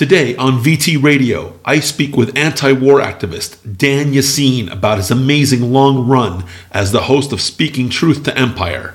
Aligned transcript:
Today 0.00 0.34
on 0.36 0.64
VT 0.64 1.02
Radio, 1.02 1.60
I 1.62 1.78
speak 1.80 2.16
with 2.16 2.34
anti 2.34 2.72
war 2.72 3.00
activist 3.00 3.76
Dan 3.76 4.14
Yaseen 4.14 4.72
about 4.72 4.96
his 4.96 5.10
amazing 5.10 5.74
long 5.74 6.08
run 6.08 6.46
as 6.72 6.90
the 6.90 7.02
host 7.02 7.34
of 7.34 7.42
Speaking 7.42 7.90
Truth 7.90 8.22
to 8.22 8.34
Empire. 8.34 8.94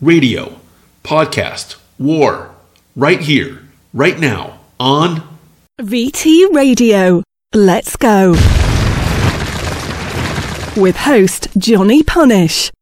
Radio, 0.00 0.58
podcast, 1.04 1.76
war, 1.98 2.54
right 2.96 3.20
here, 3.20 3.68
right 3.92 4.18
now, 4.18 4.58
on 4.80 5.28
VT 5.78 6.50
Radio. 6.54 7.22
Let's 7.52 7.94
go. 7.94 8.30
With 10.74 10.96
host 10.96 11.48
Johnny 11.58 12.02
Punish. 12.02 12.72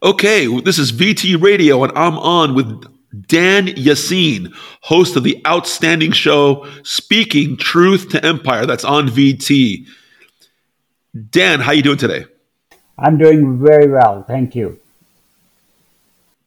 Okay, 0.00 0.60
this 0.60 0.78
is 0.78 0.92
VT 0.92 1.42
Radio, 1.42 1.82
and 1.82 1.92
I'm 1.98 2.16
on 2.18 2.54
with 2.54 2.91
Dan 3.26 3.66
Yaseen, 3.66 4.54
host 4.80 5.16
of 5.16 5.22
the 5.22 5.40
outstanding 5.46 6.12
show 6.12 6.66
Speaking 6.82 7.56
Truth 7.56 8.08
to 8.10 8.24
Empire 8.24 8.64
that's 8.64 8.84
on 8.84 9.08
VT. 9.08 9.86
Dan, 11.30 11.60
how 11.60 11.72
you 11.72 11.82
doing 11.82 11.98
today? 11.98 12.24
I'm 12.98 13.18
doing 13.18 13.58
very 13.58 13.88
well, 13.88 14.22
thank 14.22 14.54
you. 14.54 14.78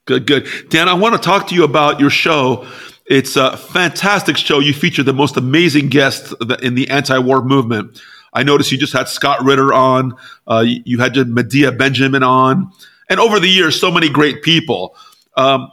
Good, 0.05 0.26
good. 0.26 0.48
Dan, 0.70 0.90
I 0.90 0.93
want 0.93 1.16
to 1.16 1.21
talk 1.21 1.48
to 1.48 1.55
you 1.55 1.63
about 1.63 1.99
your 1.99 2.09
show. 2.09 2.68
It's 3.05 3.35
a 3.35 3.57
fantastic 3.57 4.38
show. 4.38 4.59
You 4.59 4.73
feature 4.73 5.04
the 5.04 5.13
most 5.13 5.38
amazing 5.38 5.90
guests 5.90 6.34
in 6.62 6.73
the 6.73 6.90
anti-war 6.90 7.43
movement. 7.43 8.02
I 8.34 8.43
noticed 8.43 8.71
you 8.71 8.77
just 8.77 8.93
had 8.93 9.07
Scott 9.07 9.43
Ritter 9.43 9.73
on. 9.73 10.16
Uh, 10.48 10.63
you 10.66 10.99
had 10.99 11.16
Medea 11.27 11.71
Benjamin 11.71 12.23
on, 12.23 12.71
and 13.09 13.20
over 13.20 13.40
the 13.40 13.48
years, 13.48 13.79
so 13.79 13.91
many 13.91 14.09
great 14.09 14.43
people. 14.43 14.95
Um, 15.38 15.71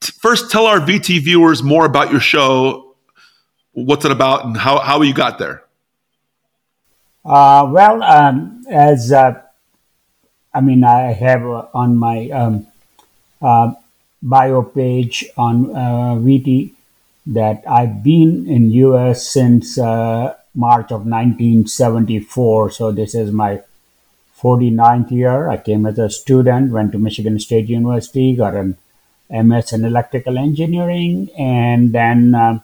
first 0.00 0.50
tell 0.50 0.66
our 0.66 0.80
VT 0.80 1.20
viewers 1.20 1.62
more 1.62 1.84
about 1.84 2.10
your 2.10 2.20
show, 2.20 2.94
what's 3.72 4.04
it 4.04 4.12
about, 4.12 4.44
and 4.44 4.56
how, 4.56 4.78
how 4.78 5.02
you 5.02 5.14
got 5.14 5.38
there. 5.38 5.64
Uh, 7.24 7.68
well, 7.70 8.02
um, 8.02 8.62
as 8.70 9.10
uh, 9.10 9.42
I 10.54 10.60
mean, 10.60 10.84
I 10.84 11.12
have 11.12 11.42
uh, 11.42 11.66
on 11.74 11.96
my 11.96 12.30
um, 12.30 12.66
uh, 13.42 13.74
bio 14.22 14.62
page 14.62 15.26
on 15.36 15.70
uh, 15.70 16.16
VT 16.16 16.72
that 17.26 17.62
I've 17.68 18.02
been 18.02 18.46
in 18.46 18.70
US 18.70 19.26
since 19.28 19.78
uh, 19.78 20.34
March 20.54 20.92
of 20.92 21.04
1974. 21.04 22.70
So 22.70 22.92
this 22.92 23.14
is 23.14 23.32
my 23.32 23.62
49th 24.40 25.10
year. 25.10 25.48
I 25.48 25.56
came 25.56 25.84
as 25.84 25.98
a 25.98 26.08
student, 26.08 26.72
went 26.72 26.92
to 26.92 26.98
Michigan 26.98 27.38
State 27.38 27.68
University, 27.68 28.34
got 28.34 28.54
an 28.54 28.76
MS 29.30 29.72
in 29.72 29.84
electrical 29.84 30.38
engineering, 30.38 31.30
and 31.36 31.92
then 31.92 32.34
uh, 32.34 32.58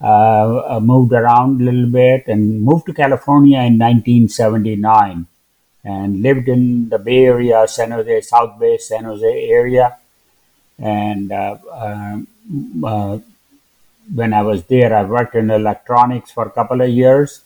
uh, 0.00 0.80
moved 0.82 1.12
around 1.12 1.60
a 1.60 1.64
little 1.64 1.90
bit 1.90 2.26
and 2.26 2.62
moved 2.62 2.86
to 2.86 2.94
California 2.94 3.58
in 3.58 3.78
1979 3.78 5.26
and 5.84 6.22
lived 6.22 6.48
in 6.48 6.88
the 6.88 6.98
Bay 6.98 7.24
Area, 7.26 7.66
San 7.68 7.90
Jose, 7.90 8.22
South 8.22 8.58
Bay, 8.58 8.78
San 8.78 9.04
Jose 9.04 9.50
area. 9.50 9.96
And 10.78 11.30
uh, 11.32 11.56
uh, 11.70 12.18
uh 12.84 13.18
when 14.12 14.34
I 14.34 14.42
was 14.42 14.64
there, 14.64 14.94
I 14.94 15.04
worked 15.04 15.36
in 15.36 15.50
electronics 15.50 16.32
for 16.32 16.46
a 16.46 16.50
couple 16.50 16.80
of 16.80 16.88
years. 16.88 17.42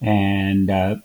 And 0.00 0.70
uh, 0.70 0.96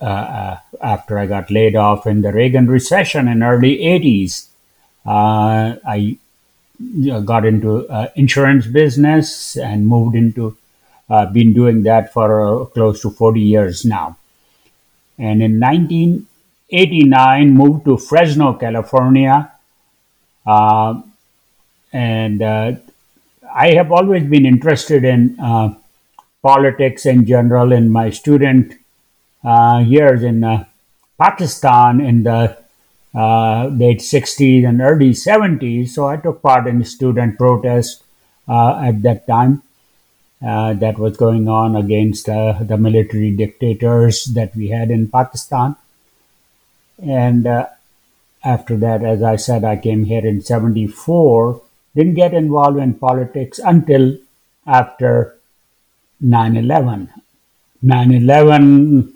after 0.00 1.18
I 1.18 1.26
got 1.26 1.50
laid 1.50 1.76
off 1.76 2.06
in 2.06 2.22
the 2.22 2.32
Reagan 2.32 2.66
recession 2.66 3.28
in 3.28 3.42
early 3.42 3.78
80s, 3.78 4.48
uh, 5.06 5.76
I 5.86 6.18
got 7.24 7.44
into 7.44 7.88
uh, 7.88 8.08
insurance 8.16 8.66
business 8.66 9.56
and 9.56 9.86
moved 9.86 10.16
into 10.16 10.56
uh, 11.10 11.26
been 11.26 11.52
doing 11.52 11.82
that 11.82 12.12
for 12.12 12.66
close 12.68 13.02
to 13.02 13.10
40 13.10 13.40
years 13.40 13.84
now. 13.84 14.16
And 15.18 15.42
in 15.42 15.60
1989, 15.60 17.50
moved 17.50 17.84
to 17.84 17.98
Fresno, 17.98 18.54
California. 18.54 19.52
Uh, 20.46 21.02
and 21.92 22.42
uh, 22.42 22.72
I 23.54 23.72
have 23.74 23.92
always 23.92 24.24
been 24.24 24.46
interested 24.46 25.04
in 25.04 25.38
uh, 25.38 25.74
politics 26.42 27.06
in 27.06 27.26
general. 27.26 27.72
In 27.72 27.90
my 27.90 28.10
student 28.10 28.74
years 29.44 30.22
in 30.22 30.66
Pakistan, 31.18 32.00
in 32.00 32.22
the 32.24 32.63
uh, 33.14 33.66
late 33.68 33.98
60s 33.98 34.66
and 34.68 34.80
early 34.80 35.10
70s. 35.10 35.90
So 35.90 36.06
I 36.06 36.16
took 36.16 36.42
part 36.42 36.66
in 36.66 36.84
student 36.84 37.38
protest 37.38 38.02
uh, 38.48 38.80
at 38.82 39.02
that 39.02 39.26
time 39.26 39.62
uh, 40.44 40.74
that 40.74 40.98
was 40.98 41.16
going 41.16 41.48
on 41.48 41.76
against 41.76 42.28
uh, 42.28 42.54
the 42.60 42.76
military 42.76 43.30
dictators 43.30 44.24
that 44.26 44.54
we 44.56 44.68
had 44.68 44.90
in 44.90 45.08
Pakistan. 45.08 45.76
And 47.02 47.46
uh, 47.46 47.68
after 48.44 48.76
that, 48.76 49.02
as 49.04 49.22
I 49.22 49.36
said, 49.36 49.64
I 49.64 49.76
came 49.76 50.04
here 50.04 50.26
in 50.26 50.42
74, 50.42 51.62
didn't 51.94 52.14
get 52.14 52.34
involved 52.34 52.78
in 52.78 52.94
politics 52.94 53.58
until 53.58 54.18
after 54.66 55.38
9 56.20 56.56
11. 56.56 57.10
9 57.82 58.12
11, 58.12 59.14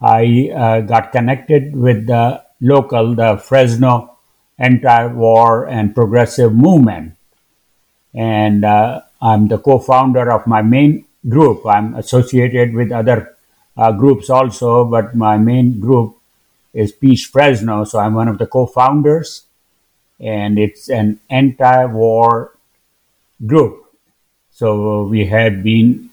I 0.00 0.50
uh, 0.54 0.80
got 0.80 1.12
connected 1.12 1.76
with 1.76 2.06
the 2.06 2.42
local, 2.60 3.14
the 3.14 3.36
Fresno 3.36 4.16
anti-war 4.58 5.66
and 5.66 5.94
progressive 5.94 6.54
movement. 6.54 7.16
And 8.14 8.64
uh, 8.64 9.02
I'm 9.20 9.48
the 9.48 9.58
co-founder 9.58 10.30
of 10.30 10.46
my 10.46 10.62
main 10.62 11.06
group. 11.28 11.66
I'm 11.66 11.94
associated 11.94 12.74
with 12.74 12.92
other 12.92 13.36
uh, 13.76 13.92
groups 13.92 14.28
also, 14.28 14.84
but 14.84 15.16
my 15.16 15.38
main 15.38 15.80
group 15.80 16.16
is 16.74 16.92
Peace 16.92 17.26
Fresno. 17.26 17.84
So 17.84 17.98
I'm 17.98 18.14
one 18.14 18.28
of 18.28 18.38
the 18.38 18.46
co-founders, 18.46 19.44
and 20.18 20.58
it's 20.58 20.88
an 20.88 21.20
anti-war 21.30 22.52
group. 23.46 23.86
So 24.52 25.04
we 25.04 25.26
have 25.26 25.62
been 25.62 26.10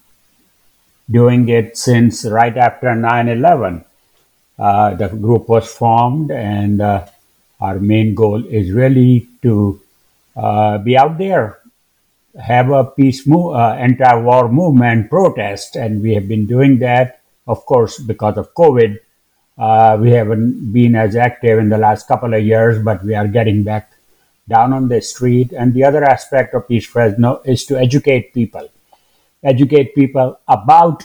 doing 1.10 1.50
it 1.50 1.78
since 1.78 2.26
right 2.26 2.56
after 2.56 2.96
9 2.96 3.28
11. 3.28 3.84
Uh, 4.58 4.96
the 4.96 5.08
group 5.10 5.48
was 5.48 5.68
formed, 5.72 6.32
and 6.32 6.82
uh, 6.82 7.06
our 7.62 7.80
main 7.80 8.16
goal 8.16 8.44
is 8.46 8.72
really 8.72 9.28
to 9.42 9.80
uh, 10.36 10.78
be 10.80 10.98
out 10.98 11.18
there, 11.18 11.60
have 12.40 12.70
a 12.72 12.84
peace 12.84 13.28
move, 13.28 13.56
anti-war 13.56 14.50
movement 14.50 15.10
protest, 15.10 15.76
and 15.76 16.02
we 16.02 16.14
have 16.14 16.28
been 16.28 16.46
doing 16.46 16.80
that. 16.80 17.22
Of 17.48 17.66
course, 17.66 17.98
because 18.00 18.38
of 18.38 18.54
COVID, 18.54 18.98
we 20.02 20.10
haven't 20.12 20.74
been 20.74 20.96
as 20.96 21.16
active 21.16 21.60
in 21.60 21.70
the 21.70 21.78
last 21.78 22.08
couple 22.08 22.34
of 22.34 22.44
years, 22.44 22.84
but 22.84 23.04
we 23.04 23.16
are 23.16 23.28
getting 23.28 23.64
back 23.64 23.92
down 24.50 24.74
on 24.74 24.88
the 24.88 25.02
street. 25.02 25.52
And 25.52 25.74
the 25.74 25.84
other 25.84 26.04
aspect 26.04 26.54
of 26.54 26.68
Peace 26.68 26.86
Fresno 26.86 27.42
is 27.46 27.66
to 27.66 27.78
educate 27.78 28.34
people, 28.34 28.70
educate 29.44 29.96
people 29.96 30.40
about 30.48 31.04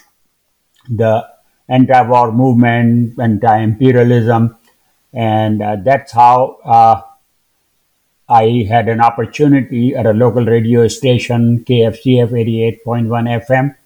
the 0.89 1.32
anti-war 1.69 2.33
movement, 2.33 3.19
anti-imperialism, 3.19 4.57
and 5.13 5.63
uh, 5.63 5.77
that's 5.77 6.13
how 6.13 6.59
uh, 6.65 7.01
I 8.29 8.67
had 8.69 8.89
an 8.89 9.01
opportunity 9.01 9.95
at 9.95 10.07
a 10.07 10.13
local 10.13 10.45
radio 10.45 10.89
station, 10.89 11.65
KFCF 11.65 12.31
88.1 12.31 13.47
FM, 13.47 13.77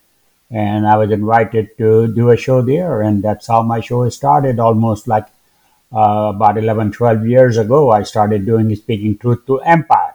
and 0.51 0.87
I 0.87 0.97
was 0.97 1.11
invited 1.11 1.77
to 1.79 2.07
do 2.15 2.31
a 2.31 2.37
show 2.37 2.63
there, 2.63 3.03
and 3.03 3.23
that's 3.23 3.49
how 3.49 3.63
my 3.63 3.81
show 3.81 4.09
started. 4.09 4.61
Almost 4.61 5.09
like 5.09 5.27
uh, 5.93 6.33
about 6.35 6.59
11, 6.59 6.93
12 6.93 7.27
years 7.27 7.57
ago, 7.57 7.91
I 7.91 8.03
started 8.03 8.47
doing 8.47 8.75
Speaking 8.75 9.19
Truth 9.19 9.47
to 9.47 9.61
Empire. 9.61 10.15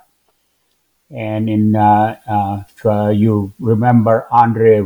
And 1.10 1.50
in, 1.50 1.76
uh, 1.76 2.18
uh, 2.26 2.64
uh, 2.88 3.10
you 3.10 3.54
remember 3.60 4.28
Andre 4.32 4.80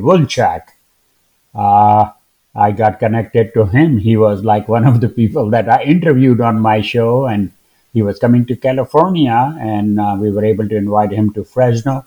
uh, 1.53 2.11
I 2.55 2.71
got 2.71 2.99
connected 2.99 3.53
to 3.53 3.65
him. 3.65 3.97
He 3.97 4.15
was 4.15 4.43
like 4.43 4.67
one 4.67 4.85
of 4.85 5.01
the 5.01 5.09
people 5.09 5.49
that 5.49 5.67
I 5.67 5.83
interviewed 5.83 6.39
on 6.39 6.59
my 6.59 6.81
show, 6.81 7.25
and 7.25 7.51
he 7.93 8.01
was 8.01 8.17
coming 8.17 8.45
to 8.45 8.55
California, 8.55 9.55
and 9.59 9.99
uh, 9.99 10.17
we 10.19 10.31
were 10.31 10.45
able 10.45 10.67
to 10.69 10.75
invite 10.75 11.11
him 11.11 11.33
to 11.33 11.43
Fresno, 11.43 12.05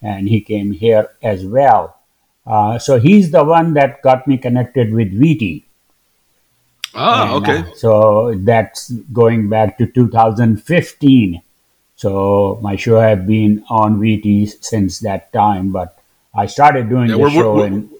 and 0.00 0.28
he 0.28 0.40
came 0.40 0.72
here 0.72 1.10
as 1.22 1.44
well. 1.44 1.96
Uh, 2.46 2.78
so 2.78 2.98
he's 2.98 3.30
the 3.30 3.44
one 3.44 3.74
that 3.74 4.02
got 4.02 4.26
me 4.26 4.38
connected 4.38 4.92
with 4.92 5.12
VT. 5.12 5.64
Ah, 6.94 7.36
and, 7.36 7.46
okay. 7.46 7.58
Uh, 7.58 7.74
so 7.74 8.34
that's 8.38 8.90
going 9.12 9.48
back 9.48 9.78
to 9.78 9.86
2015. 9.86 11.42
So 11.96 12.58
my 12.62 12.76
show 12.76 12.98
have 12.98 13.26
been 13.26 13.64
on 13.70 14.00
VT 14.00 14.64
since 14.64 14.98
that 15.00 15.32
time, 15.32 15.70
but 15.70 15.98
I 16.34 16.46
started 16.46 16.88
doing 16.88 17.10
yeah, 17.10 17.16
the 17.16 17.30
show 17.30 17.54
we're, 17.56 17.66
in 17.66 17.90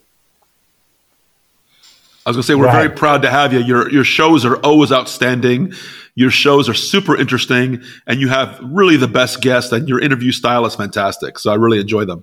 I 2.24 2.30
was 2.30 2.36
going 2.36 2.42
to 2.42 2.46
say 2.46 2.54
we're 2.54 2.66
right. 2.66 2.86
very 2.86 2.90
proud 2.90 3.22
to 3.22 3.30
have 3.30 3.52
you. 3.52 3.58
Your 3.58 3.90
your 3.90 4.04
shows 4.04 4.44
are 4.44 4.56
always 4.58 4.92
outstanding. 4.92 5.72
Your 6.14 6.30
shows 6.30 6.68
are 6.68 6.74
super 6.74 7.16
interesting, 7.16 7.82
and 8.06 8.20
you 8.20 8.28
have 8.28 8.60
really 8.62 8.96
the 8.96 9.08
best 9.08 9.40
guests. 9.40 9.72
And 9.72 9.88
your 9.88 10.00
interview 10.00 10.30
style 10.30 10.64
is 10.66 10.76
fantastic. 10.76 11.38
So 11.38 11.50
I 11.50 11.56
really 11.56 11.80
enjoy 11.80 12.04
them. 12.04 12.22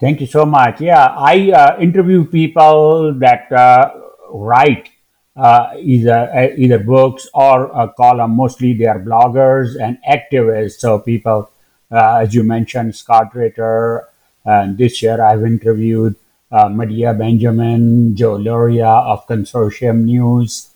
Thank 0.00 0.20
you 0.20 0.26
so 0.26 0.44
much. 0.44 0.80
Yeah, 0.80 1.06
I 1.06 1.52
uh, 1.52 1.80
interview 1.80 2.24
people 2.24 3.14
that 3.18 3.52
uh, 3.52 3.92
write 4.32 4.88
uh, 5.36 5.74
either 5.78 6.30
uh, 6.34 6.48
either 6.56 6.78
books 6.80 7.28
or 7.32 7.66
a 7.66 7.92
column. 7.92 8.32
Mostly 8.32 8.74
they 8.74 8.86
are 8.86 8.98
bloggers 8.98 9.80
and 9.80 9.98
activists. 10.10 10.80
So 10.80 10.98
people, 10.98 11.50
uh, 11.92 12.24
as 12.24 12.34
you 12.34 12.42
mentioned, 12.42 12.96
Scott 12.96 13.32
Ritter. 13.34 14.08
And 14.44 14.76
this 14.76 15.02
year 15.02 15.22
I've 15.22 15.44
interviewed 15.44 16.16
uh, 16.50 16.68
Medea 16.68 17.14
Benjamin, 17.14 18.16
Joe 18.16 18.36
Lauria 18.36 19.04
of 19.06 19.26
Consortium 19.26 20.04
News, 20.04 20.70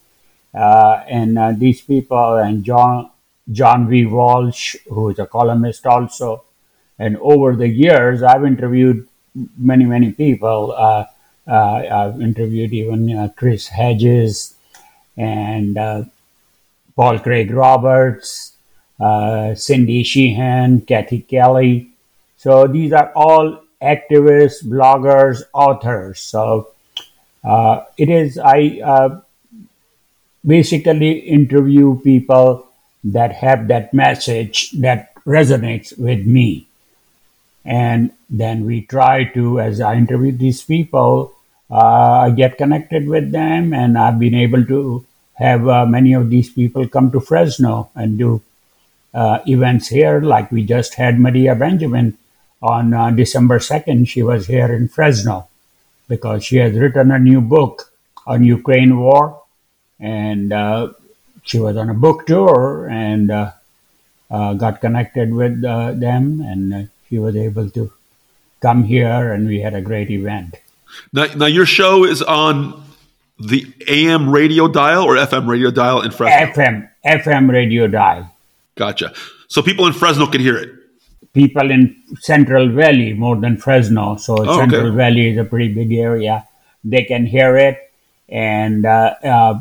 uh, 0.54 1.02
and 1.08 1.38
uh, 1.38 1.52
these 1.52 1.80
people, 1.80 2.36
and 2.36 2.64
John 2.64 3.10
John 3.50 3.88
V. 3.88 4.06
Walsh, 4.06 4.76
who 4.88 5.10
is 5.10 5.18
a 5.18 5.26
columnist 5.26 5.86
also. 5.86 6.44
And 6.98 7.16
over 7.18 7.56
the 7.56 7.68
years, 7.68 8.22
I've 8.22 8.44
interviewed 8.44 9.06
many, 9.58 9.84
many 9.84 10.12
people. 10.12 10.72
Uh, 10.72 11.04
uh, 11.46 11.82
I've 11.90 12.22
interviewed 12.22 12.72
even 12.72 13.16
uh, 13.16 13.28
Chris 13.36 13.68
Hedges 13.68 14.54
and 15.16 15.76
uh, 15.76 16.04
Paul 16.96 17.18
Craig 17.18 17.50
Roberts, 17.50 18.52
Cindy 19.56 20.04
Sheehan, 20.04 20.82
Kathy 20.82 21.20
Kelly. 21.20 21.90
So 22.36 22.66
these 22.66 22.92
are 22.92 23.12
all 23.14 23.63
activists, 23.82 24.64
bloggers, 24.64 25.42
authors. 25.52 26.20
So 26.20 26.68
uh, 27.42 27.84
it 27.96 28.08
is, 28.08 28.38
I 28.38 28.80
uh, 28.84 29.20
basically 30.44 31.18
interview 31.18 32.00
people 32.00 32.66
that 33.04 33.32
have 33.32 33.68
that 33.68 33.92
message 33.92 34.70
that 34.72 35.14
resonates 35.24 35.96
with 35.98 36.26
me. 36.26 36.66
And 37.64 38.12
then 38.28 38.64
we 38.66 38.82
try 38.82 39.24
to, 39.24 39.60
as 39.60 39.80
I 39.80 39.94
interview 39.94 40.32
these 40.32 40.62
people, 40.62 41.34
uh, 41.70 42.28
I 42.28 42.30
get 42.30 42.58
connected 42.58 43.08
with 43.08 43.32
them, 43.32 43.72
and 43.72 43.96
I've 43.98 44.18
been 44.18 44.34
able 44.34 44.64
to 44.66 45.06
have 45.34 45.66
uh, 45.66 45.86
many 45.86 46.12
of 46.12 46.30
these 46.30 46.50
people 46.50 46.86
come 46.88 47.10
to 47.10 47.20
Fresno 47.20 47.90
and 47.94 48.18
do 48.18 48.42
uh, 49.14 49.38
events 49.46 49.88
here. 49.88 50.20
Like 50.20 50.52
we 50.52 50.64
just 50.64 50.94
had 50.94 51.18
Medea 51.18 51.54
Benjamin 51.54 52.18
on 52.62 52.94
uh, 52.94 53.10
December 53.10 53.58
2nd. 53.58 54.08
She 54.08 54.22
was 54.22 54.46
here 54.46 54.72
in 54.72 54.88
Fresno 54.88 55.48
because 56.08 56.44
she 56.44 56.56
has 56.56 56.74
written 56.74 57.10
a 57.10 57.18
new 57.18 57.40
book 57.40 57.92
on 58.26 58.44
Ukraine 58.44 58.98
war, 58.98 59.42
and 60.00 60.52
uh, 60.52 60.92
she 61.42 61.58
was 61.58 61.76
on 61.76 61.90
a 61.90 61.94
book 61.94 62.26
tour 62.26 62.88
and 62.90 63.30
uh, 63.30 63.52
uh, 64.30 64.54
got 64.54 64.80
connected 64.80 65.32
with 65.32 65.64
uh, 65.64 65.92
them, 65.92 66.40
and 66.40 66.74
uh, 66.74 66.82
she 67.08 67.18
was 67.18 67.36
able 67.36 67.70
to 67.70 67.92
come 68.60 68.84
here, 68.84 69.32
and 69.32 69.46
we 69.46 69.60
had 69.60 69.74
a 69.74 69.82
great 69.82 70.10
event. 70.10 70.56
Now, 71.12 71.26
now 71.34 71.46
your 71.46 71.66
show 71.66 72.04
is 72.04 72.22
on 72.22 72.82
the 73.38 73.66
AM 73.88 74.30
radio 74.30 74.68
dial 74.68 75.04
or 75.04 75.16
FM 75.16 75.46
radio 75.48 75.70
dial 75.70 76.00
in 76.02 76.10
Fresno. 76.10 76.52
FM 76.52 76.88
FM 77.04 77.50
radio 77.50 77.86
dial. 77.86 78.30
Gotcha. 78.76 79.12
So 79.48 79.62
people 79.62 79.86
in 79.86 79.92
Fresno 79.92 80.26
can 80.26 80.40
hear 80.40 80.56
it. 80.56 80.70
People 81.34 81.70
in 81.70 81.96
Central 82.20 82.68
Valley 82.70 83.12
more 83.12 83.36
than 83.36 83.56
Fresno, 83.56 84.16
so 84.16 84.36
Oh, 84.38 84.56
Central 84.56 84.86
okay. 84.86 84.96
Valley 84.96 85.28
is 85.30 85.38
a 85.38 85.44
pretty 85.44 85.72
big 85.74 85.92
area. 85.92 86.46
They 86.84 87.04
can 87.04 87.26
hear 87.26 87.56
it, 87.56 87.92
and 88.28 88.86
uh, 88.86 89.14
uh, 89.24 89.60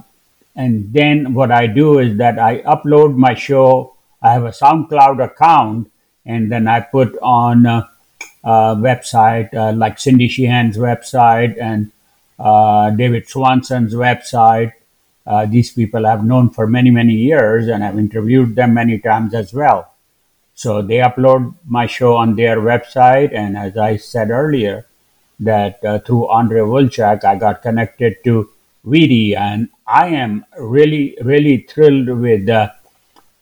and 0.56 0.94
then 0.94 1.34
what 1.34 1.52
I 1.52 1.66
do 1.68 1.98
is 2.00 2.18
that 2.18 2.38
I 2.38 2.62
upload 2.62 3.16
my 3.16 3.34
show. 3.34 3.96
I 4.22 4.34
have 4.34 4.44
a 4.46 4.52
SoundCloud 4.52 5.24
account, 5.24 5.92
and 6.25 6.52
then 6.52 6.68
I 6.68 6.81
put 6.81 7.18
on 7.22 7.66
a, 7.66 7.90
uh, 8.44 8.76
website 8.76 9.54
uh, 9.54 9.72
like 9.74 10.00
Cindy 10.00 10.28
Sheehan's 10.28 10.78
website 10.78 11.60
and 11.60 11.92
uh, 12.40 12.90
David 12.92 13.28
Swanson's 13.28 13.94
website. 13.96 14.74
Uh, 15.26 15.46
these 15.46 15.72
people 15.72 16.06
I've 16.06 16.26
known 16.26 16.50
for 16.50 16.68
many 16.68 16.92
many 16.92 17.14
years, 17.16 17.68
and 17.68 17.84
I've 17.84 17.98
interviewed 17.98 18.56
them 18.56 18.74
many 18.74 19.00
times 19.00 19.34
as 19.34 19.54
well. 19.54 19.93
So 20.56 20.82
they 20.82 20.98
upload 20.98 21.56
my 21.66 21.88
show 21.88 22.16
on 22.16 22.36
their 22.36 22.58
website, 22.58 23.34
and 23.34 23.58
as 23.58 23.78
I 23.78 23.98
said 23.98 24.30
earlier, 24.30 24.86
that 25.40 25.84
uh, 25.84 26.00
through 26.00 26.30
Andre 26.30 26.62
Vltchek, 26.62 27.24
I 27.24 27.36
got 27.36 27.62
connected 27.62 28.24
to 28.24 28.50
VT, 28.86 29.36
and 29.36 29.70
I 29.88 30.08
am 30.08 30.46
really, 30.58 31.18
really 31.22 31.66
thrilled 31.70 32.10
with 32.10 32.50
uh, 32.50 32.70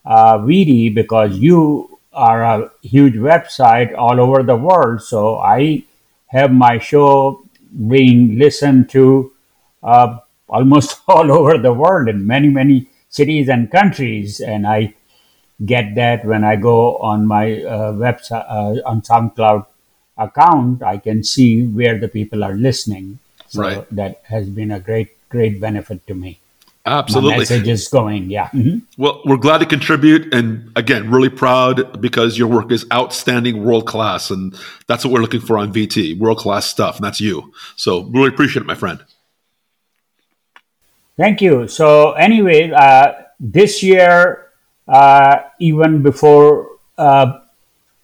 uh, 0.06 0.38
VT 0.40 0.96
because 0.96 1.38
you 1.38 2.00
are 2.14 2.44
a 2.44 2.72
huge 2.82 3.16
website 3.16 3.96
all 3.98 4.20
over 4.20 4.44
the 4.44 4.56
world. 4.56 5.02
So 5.02 5.38
I 5.38 5.84
have 6.28 6.52
my 6.52 6.78
show 6.78 7.44
being 7.88 8.38
listened 8.38 8.90
to 8.92 9.32
uh, 9.84 10.18
almost 10.48 11.02
all 11.08 11.32
over 11.32 11.58
the 11.58 11.74
world 11.74 12.08
in 12.08 12.26
many, 12.26 12.50
many 12.50 12.88
cities 13.10 13.50
and 13.50 13.70
countries, 13.70 14.40
and 14.40 14.66
I 14.66 14.94
get 15.66 15.96
that 15.96 16.26
when 16.26 16.44
I 16.44 16.56
go 16.56 16.98
on 16.98 17.28
my 17.28 17.64
uh, 17.64 17.94
website 17.94 18.46
uh, 18.50 18.82
on 18.86 19.02
SoundCloud 19.02 19.66
account, 20.18 20.84
I 20.84 20.98
can 20.98 21.24
see 21.24 21.66
where 21.66 21.98
the 22.00 22.08
people 22.08 22.44
are 22.44 22.54
listening. 22.54 23.20
So 23.48 23.62
Right. 23.62 23.86
that 23.96 24.22
has 24.30 24.50
been 24.50 24.72
a 24.72 24.80
great, 24.80 25.10
great 25.30 25.60
benefit 25.60 26.08
to 26.08 26.14
me. 26.16 26.40
My 26.86 27.00
Absolutely. 27.00 27.38
message 27.40 27.68
is 27.68 27.88
going, 27.88 28.32
yeah. 28.32 28.48
Mhm. 28.54 28.82
Well, 28.98 29.22
we're 29.26 29.38
glad 29.38 29.60
to 29.60 29.68
contribute, 29.68 30.34
and 30.34 30.72
again, 30.76 31.12
really 31.12 31.30
proud 31.30 32.02
because 32.02 32.40
your 32.40 32.48
work 32.48 32.72
is 32.72 32.86
outstanding, 32.92 33.64
world 33.64 33.86
class, 33.86 34.32
and 34.32 34.56
that's 34.88 35.06
what 35.06 35.14
we're 35.14 35.22
looking 35.22 35.42
for 35.42 35.60
on 35.60 35.72
VT, 35.72 36.18
world 36.18 36.40
class 36.40 36.66
stuff, 36.66 36.96
and 36.96 37.06
that's 37.06 37.22
you. 37.22 37.54
So, 37.76 38.04
really 38.06 38.30
appreciate 38.30 38.64
it, 38.64 38.66
my 38.66 38.74
friend. 38.74 39.00
Thank 41.18 41.42
you. 41.42 41.68
So 41.68 42.14
anyway, 42.14 42.72
uh, 42.72 43.14
this 43.40 43.84
year, 43.84 44.48
uh, 44.88 45.38
even 45.62 46.02
before 46.02 46.68
uh, 46.98 47.40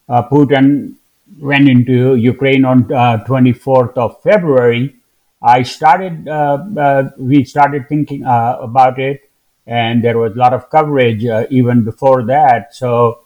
uh, 0.08 0.30
Putin 0.30 0.96
went 1.40 1.68
into 1.68 2.16
Ukraine 2.16 2.64
on 2.64 2.92
uh, 2.94 3.26
24th 3.26 3.98
of 3.98 4.22
February, 4.22 4.96
I 5.42 5.64
started. 5.64 6.28
Uh, 6.28 6.66
uh, 6.78 7.10
we 7.18 7.44
started 7.44 7.90
thinking 7.90 8.26
uh, 8.26 8.58
about 8.62 9.00
it, 9.00 9.30
and 9.66 10.04
there 10.04 10.18
was 10.18 10.34
a 10.34 10.38
lot 10.38 10.54
of 10.54 10.70
coverage 10.70 11.26
uh, 11.26 11.46
even 11.50 11.84
before 11.84 12.24
that. 12.26 12.74
So 12.74 13.22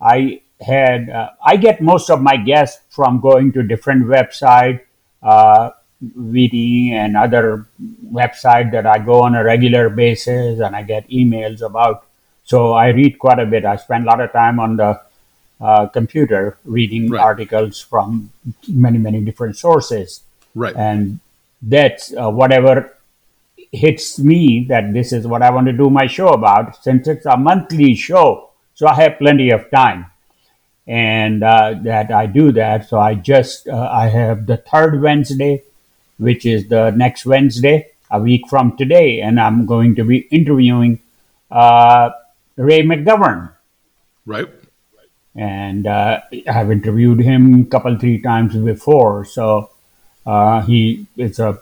I 0.00 0.42
had. 0.60 1.08
Uh, 1.08 1.30
I 1.44 1.56
get 1.56 1.80
most 1.80 2.10
of 2.10 2.20
my 2.20 2.36
guests 2.36 2.82
from 2.90 3.20
going 3.20 3.52
to 3.52 3.62
different 3.62 4.04
website. 4.06 4.80
Uh, 5.22 5.70
VT 6.02 6.90
and 6.90 7.16
other 7.16 7.66
website 8.12 8.72
that 8.72 8.86
I 8.86 8.98
go 8.98 9.22
on 9.22 9.34
a 9.34 9.42
regular 9.42 9.88
basis 9.88 10.60
and 10.60 10.76
I 10.76 10.82
get 10.82 11.08
emails 11.08 11.62
about. 11.62 12.04
So 12.44 12.72
I 12.72 12.88
read 12.88 13.18
quite 13.18 13.38
a 13.38 13.46
bit. 13.46 13.64
I 13.64 13.76
spend 13.76 14.04
a 14.04 14.06
lot 14.06 14.20
of 14.20 14.32
time 14.32 14.60
on 14.60 14.76
the 14.76 15.00
uh, 15.60 15.86
computer 15.86 16.58
reading 16.64 17.10
Right. 17.10 17.20
articles 17.20 17.80
from 17.80 18.30
many, 18.68 18.98
many 18.98 19.20
different 19.22 19.56
sources. 19.56 20.22
Right. 20.54 20.74
And 20.76 21.20
that's 21.62 22.12
uh, 22.14 22.30
whatever 22.30 22.96
hits 23.72 24.18
me 24.18 24.66
that 24.68 24.92
this 24.92 25.12
is 25.12 25.26
what 25.26 25.42
I 25.42 25.50
want 25.50 25.66
to 25.66 25.72
do 25.72 25.90
my 25.90 26.06
show 26.06 26.28
about 26.28 26.82
since 26.82 27.08
it's 27.08 27.26
a 27.26 27.36
monthly 27.36 27.94
show. 27.94 28.50
So 28.74 28.86
I 28.86 28.94
have 28.94 29.18
plenty 29.18 29.50
of 29.50 29.70
time 29.70 30.06
and 30.86 31.42
uh, 31.42 31.74
that 31.82 32.12
I 32.12 32.26
do 32.26 32.52
that. 32.52 32.88
So 32.88 32.98
I 32.98 33.14
just 33.14 33.68
uh, 33.68 33.88
I 33.90 34.08
have 34.08 34.46
the 34.46 34.58
third 34.58 35.00
Wednesday, 35.00 35.62
which 36.18 36.44
is 36.44 36.68
the 36.68 36.90
next 36.90 37.24
Wednesday, 37.24 37.88
a 38.10 38.20
week 38.20 38.48
from 38.48 38.76
today, 38.76 39.20
and 39.20 39.40
I'm 39.40 39.66
going 39.66 39.94
to 39.96 40.04
be 40.04 40.18
interviewing 40.30 41.00
uh, 41.50 42.10
Ray 42.56 42.82
McGovern, 42.82 43.50
Right. 44.26 44.48
and 45.34 45.86
uh, 45.86 46.20
I've 46.48 46.70
interviewed 46.70 47.20
him 47.20 47.62
a 47.62 47.64
couple 47.66 47.98
three 47.98 48.20
times 48.22 48.56
before. 48.56 49.24
So 49.24 49.70
uh, 50.24 50.62
he 50.62 51.06
is 51.16 51.38
a 51.38 51.60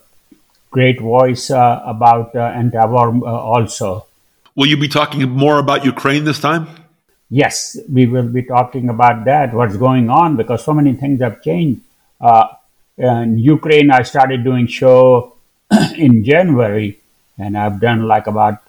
great 0.70 1.00
voice 1.00 1.50
uh, 1.50 1.82
about 1.84 2.34
uh, 2.36 2.40
anti-war 2.40 3.08
uh, 3.08 3.30
also. 3.30 4.06
Will 4.54 4.66
you 4.66 4.76
be 4.76 4.88
talking 4.88 5.28
more 5.30 5.58
about 5.58 5.84
Ukraine 5.84 6.24
this 6.24 6.38
time? 6.38 6.68
Yes, 7.30 7.78
we 7.90 8.06
will 8.06 8.28
be 8.28 8.42
talking 8.42 8.90
about 8.90 9.24
that, 9.24 9.54
what's 9.54 9.76
going 9.76 10.10
on, 10.10 10.36
because 10.36 10.62
so 10.62 10.74
many 10.74 10.92
things 10.92 11.22
have 11.22 11.42
changed. 11.42 11.80
Uh, 12.20 12.48
in 12.98 13.38
Ukraine, 13.38 13.90
I 13.90 14.02
started 14.02 14.44
doing 14.44 14.66
show 14.66 15.36
in 15.96 16.22
January, 16.24 17.00
and 17.38 17.56
I've 17.56 17.80
done 17.80 18.02
like 18.06 18.26
about 18.26 18.61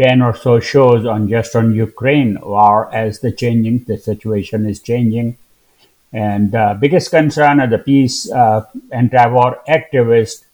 10 0.00 0.22
or 0.22 0.34
so 0.34 0.58
shows 0.58 1.06
on 1.06 1.28
just 1.28 1.54
on 1.54 1.74
Ukraine, 1.74 2.36
or 2.38 2.92
as 2.94 3.20
the 3.20 3.30
changing, 3.30 3.84
the 3.84 3.96
situation 3.96 4.66
is 4.66 4.80
changing. 4.80 5.36
And 6.12 6.54
uh, 6.54 6.74
biggest 6.74 7.10
concern 7.10 7.60
of 7.60 7.70
the 7.70 7.78
peace 7.78 8.30
uh, 8.30 8.66
anti-war 8.92 9.60
activist 9.68 10.44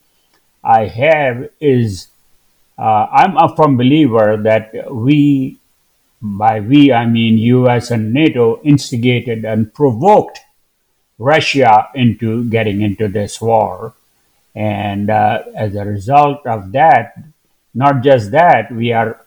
I 0.62 0.86
have 0.86 1.50
is 1.60 2.08
uh, 2.78 3.06
I'm 3.12 3.36
a 3.36 3.54
firm 3.54 3.76
believer 3.76 4.36
that 4.42 4.92
we 4.92 5.58
by 6.22 6.60
we, 6.60 6.92
I 6.92 7.06
mean 7.06 7.38
US 7.38 7.90
and 7.90 8.12
NATO, 8.12 8.60
instigated 8.62 9.44
and 9.44 9.72
provoked 9.72 10.40
Russia 11.18 11.88
into 11.94 12.44
getting 12.44 12.82
into 12.82 13.08
this 13.08 13.40
war. 13.40 13.94
And 14.54 15.08
uh, 15.10 15.44
as 15.54 15.74
a 15.74 15.84
result 15.84 16.46
of 16.46 16.72
that, 16.72 17.16
not 17.74 18.02
just 18.02 18.32
that, 18.32 18.72
we 18.72 18.92
are 18.92 19.20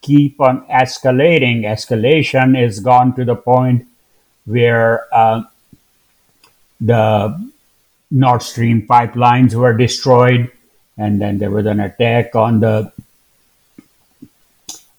keep 0.00 0.40
on 0.40 0.66
escalating. 0.66 1.62
Escalation 1.62 2.60
is 2.60 2.80
gone 2.80 3.14
to 3.16 3.24
the 3.24 3.36
point 3.36 3.86
where 4.44 5.06
uh, 5.12 5.42
the 6.80 7.50
Nord 8.10 8.42
Stream 8.42 8.86
pipelines 8.86 9.54
were 9.54 9.76
destroyed, 9.76 10.50
and 10.96 11.20
then 11.20 11.38
there 11.38 11.50
was 11.50 11.66
an 11.66 11.80
attack 11.80 12.34
on 12.34 12.60
the 12.60 12.92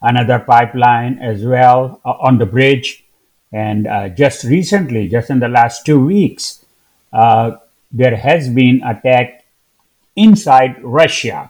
another 0.02 0.40
pipeline 0.40 1.18
as 1.20 1.44
well 1.44 2.00
uh, 2.06 2.12
on 2.12 2.38
the 2.38 2.46
bridge. 2.46 3.04
And 3.52 3.88
uh, 3.88 4.10
just 4.10 4.44
recently, 4.44 5.08
just 5.10 5.30
in 5.30 5.40
the 5.40 5.50
last 5.50 5.86
two 5.86 6.06
weeks, 6.06 6.64
uh, 7.12 7.58
there 7.92 8.16
has 8.16 8.50
been 8.50 8.84
attack 8.84 9.44
inside 10.16 10.82
Russia. 10.84 11.50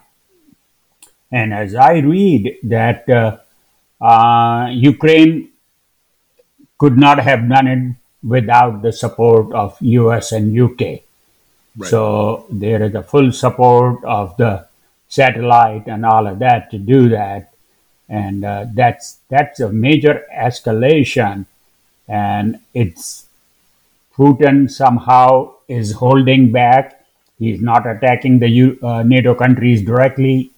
And 1.31 1.53
as 1.53 1.75
I 1.75 1.99
read 1.99 2.57
that 2.63 3.09
uh, 3.09 3.37
uh, 4.03 4.69
Ukraine 4.71 5.49
could 6.77 6.97
not 6.97 7.19
have 7.19 7.47
done 7.47 7.67
it 7.67 7.95
without 8.23 8.81
the 8.81 8.91
support 8.91 9.53
of 9.53 9.77
US 9.81 10.31
and 10.31 10.57
UK. 10.57 10.81
Right. 11.77 11.89
So 11.89 12.45
there 12.49 12.83
is 12.83 12.95
a 12.95 13.03
full 13.03 13.31
support 13.31 14.03
of 14.03 14.35
the 14.37 14.67
satellite 15.07 15.87
and 15.87 16.05
all 16.05 16.27
of 16.27 16.39
that 16.39 16.71
to 16.71 16.77
do 16.77 17.09
that, 17.09 17.53
and 18.07 18.43
uh, 18.43 18.65
that's 18.73 19.17
that's 19.29 19.59
a 19.59 19.69
major 19.71 20.25
escalation, 20.35 21.45
and 22.07 22.59
it's 22.73 23.27
Putin 24.15 24.69
somehow 24.69 25.53
is 25.67 25.93
holding 25.93 26.51
back. 26.51 27.05
He's 27.37 27.61
not 27.61 27.87
attacking 27.87 28.39
the 28.39 28.49
U- 28.49 28.79
uh, 28.83 29.03
NATO 29.03 29.33
countries 29.33 29.81
directly, 29.81 30.51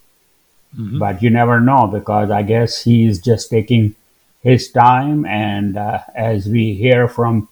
but 0.73 1.21
you 1.21 1.29
never 1.29 1.59
know 1.59 1.87
because 1.87 2.31
I 2.31 2.43
guess 2.43 2.83
he 2.83 3.05
is 3.05 3.19
just 3.19 3.49
taking 3.49 3.95
his 4.41 4.71
time. 4.71 5.25
And 5.25 5.77
uh, 5.77 5.99
as 6.15 6.47
we 6.47 6.73
hear 6.73 7.07
from 7.07 7.49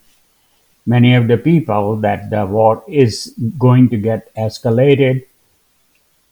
many 0.86 1.16
of 1.16 1.28
the 1.28 1.38
people 1.38 1.98
that 1.98 2.30
the 2.30 2.46
war 2.46 2.84
is 2.88 3.34
going 3.58 3.90
to 3.90 3.98
get 3.98 4.34
escalated, 4.36 5.26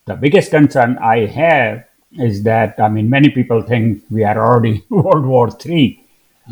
the 0.05 0.15
biggest 0.15 0.51
concern 0.51 0.97
I 0.99 1.25
have 1.25 1.85
is 2.13 2.43
that 2.43 2.79
I 2.79 2.87
mean 2.89 3.09
many 3.09 3.29
people 3.29 3.61
think 3.61 4.03
we 4.09 4.23
are 4.23 4.37
already 4.39 4.83
World 4.89 5.25
War 5.25 5.51
3 5.51 6.03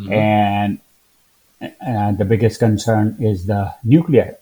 and 0.09 0.79
uh, 1.61 2.11
the 2.11 2.25
biggest 2.25 2.59
concern 2.59 3.15
is 3.19 3.45
the 3.45 3.73
nuclear 3.83 4.37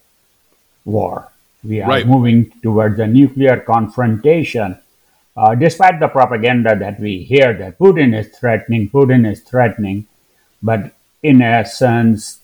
war. 0.85 1.29
We 1.63 1.81
are 1.81 1.88
Right. 1.89 2.07
moving 2.07 2.51
towards 2.62 3.00
a 3.00 3.07
nuclear 3.07 3.57
confrontation. 3.59 4.77
Uh, 5.35 5.55
despite 5.55 5.99
the 5.99 6.07
propaganda 6.07 6.75
that 6.75 6.99
we 6.99 7.23
hear 7.23 7.53
that 7.53 7.79
Putin 7.79 8.17
is 8.17 8.27
threatening, 8.37 8.89
Putin 8.89 9.29
is 9.29 9.41
threatening, 9.41 10.05
but 10.61 10.91
in 11.23 11.41
essence, 11.41 12.39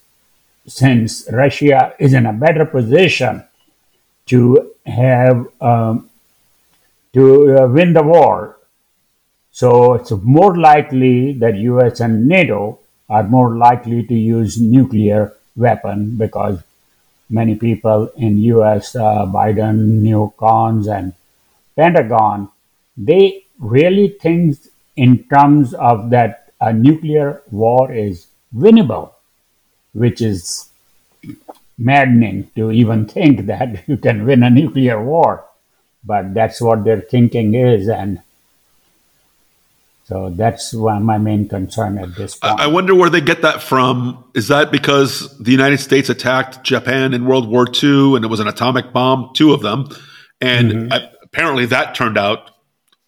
since 0.65 1.27
Russia 1.31 1.93
is 1.99 2.13
in 2.13 2.25
a 2.25 2.33
better 2.33 2.65
position 2.65 3.43
to 4.25 4.73
have 4.85 5.47
um, 5.61 6.09
to 7.13 7.57
uh, 7.57 7.67
win 7.67 7.93
the 7.93 8.03
war, 8.03 8.57
so 9.51 9.93
it's 9.93 10.11
more 10.11 10.57
likely 10.57 11.33
that 11.33 11.57
US 11.57 11.99
and 11.99 12.27
NATO 12.27 12.79
are 13.09 13.23
more 13.23 13.57
likely 13.57 14.03
to 14.03 14.13
use 14.15 14.59
nuclear 14.59 15.33
weapon 15.55 16.15
because 16.17 16.61
many 17.29 17.55
people 17.55 18.11
in 18.15 18.37
US, 18.39 18.95
uh, 18.95 19.25
Biden, 19.25 20.01
neocons, 20.01 20.87
and 20.87 21.13
Pentagon, 21.75 22.49
they 22.99 23.45
really 23.59 24.09
think 24.21 24.57
in 24.95 25.23
terms 25.23 25.73
of 25.73 26.09
that 26.09 26.51
a 26.59 26.73
nuclear 26.73 27.41
war 27.49 27.91
is 27.91 28.27
winnable, 28.53 29.11
which 29.93 30.21
is 30.21 30.69
maddening 31.77 32.51
to 32.55 32.71
even 32.71 33.07
think 33.07 33.45
that 33.45 33.87
you 33.87 33.97
can 33.97 34.25
win 34.25 34.43
a 34.43 34.49
nuclear 34.49 35.01
war. 35.01 35.45
But 36.03 36.33
that's 36.33 36.61
what 36.61 36.83
their 36.83 37.01
thinking 37.01 37.55
is, 37.55 37.89
and 37.89 38.21
so 40.05 40.29
that's 40.29 40.73
one 40.73 40.97
of 40.97 41.03
my 41.03 41.17
main 41.17 41.47
concern 41.47 41.97
at 41.99 42.15
this 42.15 42.35
point. 42.35 42.59
I 42.59 42.67
wonder 42.67 42.95
where 42.95 43.09
they 43.09 43.21
get 43.21 43.43
that 43.43 43.61
from. 43.61 44.23
Is 44.33 44.47
that 44.47 44.71
because 44.71 45.37
the 45.37 45.51
United 45.51 45.79
States 45.79 46.09
attacked 46.09 46.63
Japan 46.63 47.13
in 47.13 47.25
World 47.25 47.47
War 47.47 47.67
II 47.67 48.15
and 48.15 48.25
it 48.25 48.27
was 48.27 48.39
an 48.39 48.47
atomic 48.47 48.91
bomb, 48.91 49.31
two 49.33 49.51
of 49.53 49.61
them? 49.61 49.89
And 50.41 50.91
I, 50.91 51.09
apparently 51.21 51.67
that 51.67 51.95
turned 51.95 52.17
out 52.17 52.49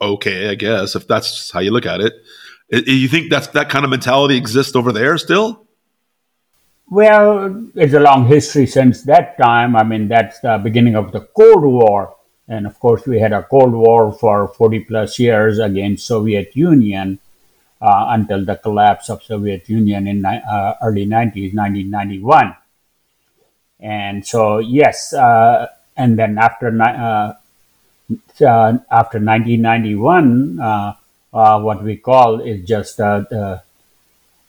okay, 0.01 0.49
I 0.49 0.55
guess, 0.55 0.95
if 0.95 1.07
that's 1.07 1.51
how 1.51 1.59
you 1.59 1.71
look 1.71 1.85
at 1.85 2.01
it. 2.01 2.13
You 2.69 3.07
think 3.07 3.29
that's 3.29 3.47
that 3.47 3.69
kind 3.69 3.83
of 3.83 3.91
mentality 3.91 4.37
exists 4.37 4.75
over 4.75 4.91
there 4.91 5.17
still? 5.17 5.67
Well, 6.89 7.69
it's 7.75 7.93
a 7.93 7.99
long 7.99 8.25
history 8.27 8.65
since 8.65 9.03
that 9.03 9.37
time. 9.37 9.75
I 9.75 9.83
mean, 9.83 10.07
that's 10.07 10.39
the 10.39 10.57
beginning 10.57 10.95
of 10.95 11.11
the 11.11 11.21
Cold 11.21 11.63
War. 11.63 12.15
And 12.47 12.67
of 12.67 12.79
course, 12.79 13.05
we 13.05 13.19
had 13.19 13.31
a 13.31 13.43
Cold 13.43 13.73
War 13.73 14.11
for 14.11 14.49
40 14.49 14.81
plus 14.81 15.19
years 15.19 15.59
against 15.59 16.05
Soviet 16.05 16.55
Union 16.55 17.19
uh, 17.81 18.07
until 18.09 18.43
the 18.43 18.57
collapse 18.57 19.09
of 19.09 19.23
Soviet 19.23 19.69
Union 19.69 20.07
in 20.07 20.25
uh, 20.25 20.75
early 20.81 21.05
90s, 21.05 21.55
1991. 21.55 22.55
And 23.79 24.25
so, 24.25 24.59
yes, 24.59 25.13
uh, 25.13 25.67
and 25.95 26.19
then 26.19 26.37
after 26.37 26.67
uh, 26.81 27.33
after 28.41 29.19
1991, 29.19 30.59
uh, 30.59 30.93
uh, 31.33 31.59
what 31.61 31.83
we 31.83 31.97
call 31.97 32.41
is 32.41 32.65
just 32.65 32.99
uh, 32.99 33.23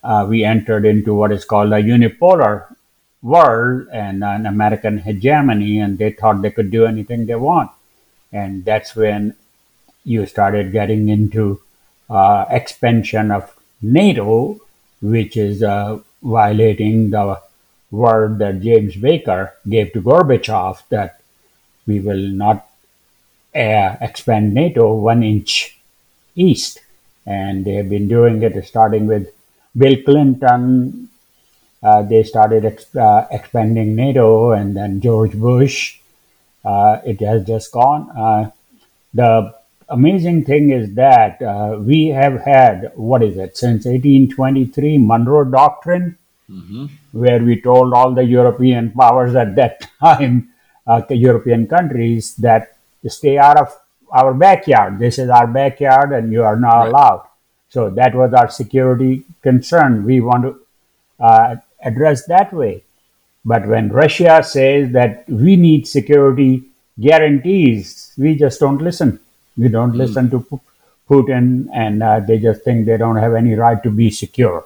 uh, 0.03 0.27
we 0.29 0.45
entered 0.45 0.85
into 0.85 1.15
what 1.15 1.33
is 1.33 1.45
called 1.45 1.73
a 1.73 1.83
unipolar 1.83 2.75
world 3.23 3.87
and 3.93 4.25
an 4.25 4.47
American 4.47 4.99
hegemony, 4.99 5.79
and 5.79 5.99
they 5.99 6.11
thought 6.11 6.43
they 6.43 6.51
could 6.51 6.71
do 6.71 6.85
anything 6.85 7.27
they 7.27 7.37
want. 7.37 7.71
And 8.33 8.65
that's 8.65 8.97
when 8.97 9.35
you 10.05 10.27
started 10.27 10.73
getting 10.73 11.09
into 11.09 11.61
uh, 12.11 12.47
expansion 12.51 13.31
of 13.31 13.57
NATO, 13.81 14.61
which 15.01 15.37
is 15.37 15.63
uh, 15.63 16.01
violating 16.23 17.11
the 17.11 17.41
word 17.91 18.39
that 18.39 18.61
James 18.61 18.97
Baker 18.97 19.55
gave 19.69 19.93
to 19.93 20.03
Gorbachev 20.03 20.83
that 20.89 21.21
we 21.87 22.01
will 22.01 22.27
not 22.29 22.69
uh, 23.55 23.97
expand 24.01 24.55
NATO 24.55 24.95
one 24.95 25.23
inch 25.23 25.79
east. 26.35 26.81
And 27.27 27.65
they 27.65 27.75
have 27.75 27.89
been 27.89 28.09
doing 28.09 28.43
it 28.43 28.65
starting 28.67 29.07
with 29.07 29.33
Bill 29.77 29.97
Clinton. 30.05 31.09
Uh, 31.83 32.03
they 32.03 32.23
started 32.23 32.65
ex- 32.65 32.95
uh, 32.97 33.27
expanding 33.31 33.95
NATO, 33.95 34.53
and 34.53 34.77
then 34.77 35.01
George 35.01 35.33
Bush. 35.35 35.99
Uh, 36.65 37.01
it 37.05 37.21
has 37.21 37.45
just 37.45 37.73
gone. 37.73 38.11
Uh, 38.17 38.51
the 39.15 39.53
amazing 39.89 40.45
thing 40.45 40.71
is 40.71 40.95
that 40.95 41.41
uh, 41.43 41.77
we 41.81 42.07
have 42.09 42.41
had, 42.41 42.93
what 42.95 43.23
is 43.23 43.37
it, 43.37 43.57
since 43.57 43.85
1823, 43.85 44.99
Monroe 44.99 45.45
Doctrine, 45.45 46.17
where 47.13 47.41
we 47.41 47.61
told 47.61 47.93
all 47.93 48.13
the 48.13 48.25
European 48.25 48.91
powers 48.93 49.35
at 49.35 49.55
that 49.57 49.89
time, 50.01 50.51
uh, 50.87 51.01
the 51.09 51.17
European 51.17 51.67
countries, 51.67 52.35
that 52.37 52.77
stay 53.11 53.39
out 53.39 53.59
of 53.59 53.69
our 54.13 54.35
backyard. 54.35 54.99
This 54.99 55.19
is 55.19 55.31
our 55.31 55.47
backyard, 55.47 56.13
and 56.13 56.33
you 56.33 56.43
are 56.45 56.57
not 56.57 56.79
Right. 56.81 56.89
allowed. 56.89 57.23
So 57.71 57.89
that 57.91 58.15
was 58.15 58.33
our 58.35 58.51
security 58.51 59.25
concern. 59.43 60.05
We 60.05 60.21
want 60.21 60.43
to 60.45 60.57
uh, 61.19 61.57
address 61.83 62.27
that 62.27 62.53
way. 62.53 62.83
But 63.45 63.67
when 63.67 63.89
Russia 63.89 64.43
says 64.45 64.93
that 64.93 65.25
we 65.29 65.57
need 65.57 65.89
security 65.89 66.65
guarantees, 67.01 68.13
we 68.19 68.35
just 68.37 68.61
don't 68.61 68.79
listen. 68.83 69.19
We 69.57 69.69
don't 69.69 69.95
listen 69.95 70.31
to 70.31 70.47
Putin, 71.09 71.69
and 71.75 72.03
uh, 72.03 72.21
they 72.21 72.39
just 72.39 72.63
think 72.63 72.87
they 72.87 72.97
don't 72.97 73.17
have 73.17 73.35
any 73.35 73.55
right 73.55 73.83
to 73.83 73.91
be 73.91 74.11
secure. 74.11 74.65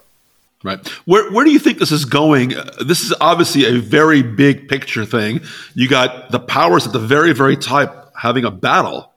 Right. 0.65 0.87
Where 1.05 1.31
where 1.31 1.45
do 1.45 1.51
you 1.53 1.59
think 1.59 1.79
this 1.79 1.93
is 1.93 2.05
going? 2.05 2.57
Uh, 2.57 2.65
This 2.85 3.03
is 3.03 3.13
obviously 3.21 3.65
a 3.67 3.79
very 3.81 4.23
big 4.23 4.69
picture 4.69 5.05
thing. 5.05 5.41
You 5.75 5.89
got 5.89 6.31
the 6.31 6.41
powers 6.41 6.87
at 6.87 6.93
the 6.93 6.99
very 6.99 7.33
very 7.33 7.57
top 7.57 8.06
having 8.19 8.45
a 8.45 8.51
battle, 8.51 9.13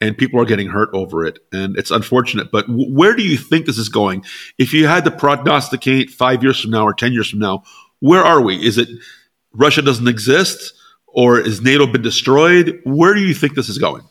and 0.00 0.18
people 0.18 0.40
are 0.40 0.44
getting 0.44 0.68
hurt 0.68 0.90
over 0.92 1.24
it, 1.24 1.38
and 1.52 1.76
it's 1.76 1.90
unfortunate. 1.90 2.50
But 2.50 2.66
w- 2.66 2.92
where 2.92 3.14
do 3.14 3.22
you 3.22 3.36
think 3.36 3.66
this 3.66 3.78
is 3.78 3.88
going? 3.88 4.24
If 4.58 4.72
you 4.72 4.86
had 4.86 5.04
to 5.04 5.10
prognosticate 5.10 6.10
five 6.10 6.42
years 6.42 6.60
from 6.60 6.70
now 6.70 6.84
or 6.84 6.94
ten 6.94 7.12
years 7.12 7.30
from 7.30 7.38
now, 7.38 7.62
where 8.00 8.22
are 8.22 8.40
we? 8.40 8.56
Is 8.56 8.78
it 8.78 8.88
Russia 9.52 9.82
doesn't 9.82 10.08
exist, 10.08 10.74
or 11.06 11.38
is 11.38 11.60
NATO 11.60 11.86
been 11.86 12.02
destroyed? 12.02 12.80
Where 12.84 13.14
do 13.14 13.20
you 13.20 13.34
think 13.34 13.54
this 13.54 13.68
is 13.68 13.78
going? 13.78 14.02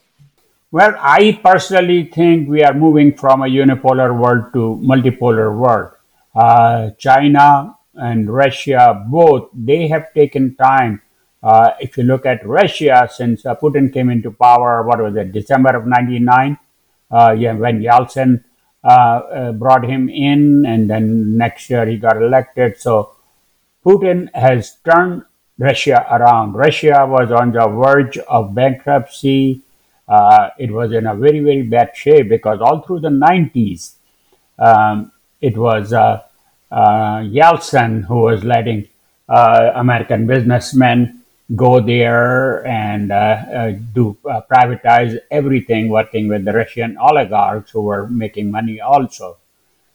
Well, 0.72 0.96
I 0.98 1.38
personally 1.44 2.06
think 2.06 2.48
we 2.48 2.64
are 2.64 2.74
moving 2.74 3.14
from 3.18 3.42
a 3.42 3.46
unipolar 3.46 4.18
world 4.18 4.54
to 4.54 4.80
multipolar 4.82 5.54
world. 5.54 5.92
Uh, 6.34 6.92
China 6.98 7.76
and 7.96 8.34
Russia, 8.34 9.06
both, 9.10 9.50
they 9.54 9.90
have 9.90 10.14
taken 10.14 10.56
time. 10.56 11.02
Uh, 11.44 11.72
if 11.80 11.98
you 11.98 12.04
look 12.04 12.26
at 12.26 12.46
Russia, 12.46 13.10
since 13.12 13.46
uh, 13.46 13.56
Putin 13.56 13.92
came 13.92 14.10
into 14.10 14.32
power, 14.32 14.84
what 14.84 15.02
was 15.02 15.16
it, 15.16 15.32
December 15.32 15.76
of 15.76 15.88
99, 15.88 16.58
uh, 17.12 17.36
yeah, 17.38 17.54
when 17.54 17.82
Yeltsin 17.82 18.44
uh, 18.84 18.88
uh, 18.88 19.52
brought 19.52 19.84
him 19.84 20.10
in, 20.10 20.66
and 20.66 20.90
then 20.90 21.38
next 21.38 21.70
year 21.70 21.86
he 21.86 21.98
got 21.98 22.18
elected. 22.22 22.80
So 22.80 23.16
Putin 23.86 24.34
has 24.36 24.78
turned 24.86 25.24
Russia 25.58 26.06
around. 26.12 26.54
Russia 26.54 27.06
was 27.08 27.32
on 27.32 27.52
the 27.52 27.68
verge 27.68 28.18
of 28.20 28.54
bankruptcy. 28.54 29.62
Uh, 30.08 30.50
it 30.60 30.72
was 30.72 30.92
in 30.94 31.08
a 31.08 31.16
very, 31.16 31.40
very 31.40 31.64
bad 31.64 31.92
shape 31.96 32.30
because 32.30 32.60
all 32.62 32.82
through 32.82 33.00
the 33.00 33.10
90s, 33.10 33.94
um, 34.60 35.12
it 35.40 35.58
was 35.58 35.92
Yeltsin 36.72 38.04
who 38.06 38.22
was 38.22 38.44
letting 38.44 38.88
American 39.28 40.28
businessmen 40.28 41.21
go 41.56 41.80
there 41.80 42.66
and 42.66 43.12
uh, 43.12 43.16
uh, 43.16 43.72
do 43.94 44.18
uh, 44.30 44.42
privatize 44.50 45.18
everything, 45.30 45.90
working 45.90 46.28
with 46.28 46.46
the 46.46 46.54
Russian 46.54 46.98
oligarchs 46.98 47.72
who 47.72 47.82
were 47.82 48.08
making 48.08 48.52
money 48.52 48.80
also. 48.80 49.38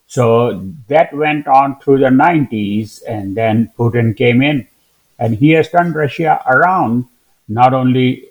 So 0.07 0.63
that 0.89 1.13
went 1.15 1.47
on 1.49 1.81
through 1.81 1.99
the 1.99 2.07
90s, 2.07 3.03
and 3.09 3.37
then 3.37 3.73
Putin 3.79 4.17
came 4.17 4.43
in, 4.43 4.69
and 5.19 5.35
he 5.35 5.51
has 5.51 5.71
turned 5.71 5.95
Russia 5.95 6.43
around, 6.47 7.07
not 7.49 7.75
only 7.75 8.29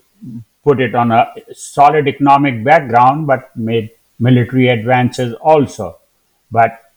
put 0.64 0.80
it 0.80 0.96
on 0.96 1.12
a 1.12 1.34
solid 1.54 2.08
economic 2.08 2.64
background, 2.64 3.28
but 3.28 3.56
made 3.58 3.92
military 4.20 4.70
advances 4.70 5.34
also. 5.36 5.98
But 6.52 6.92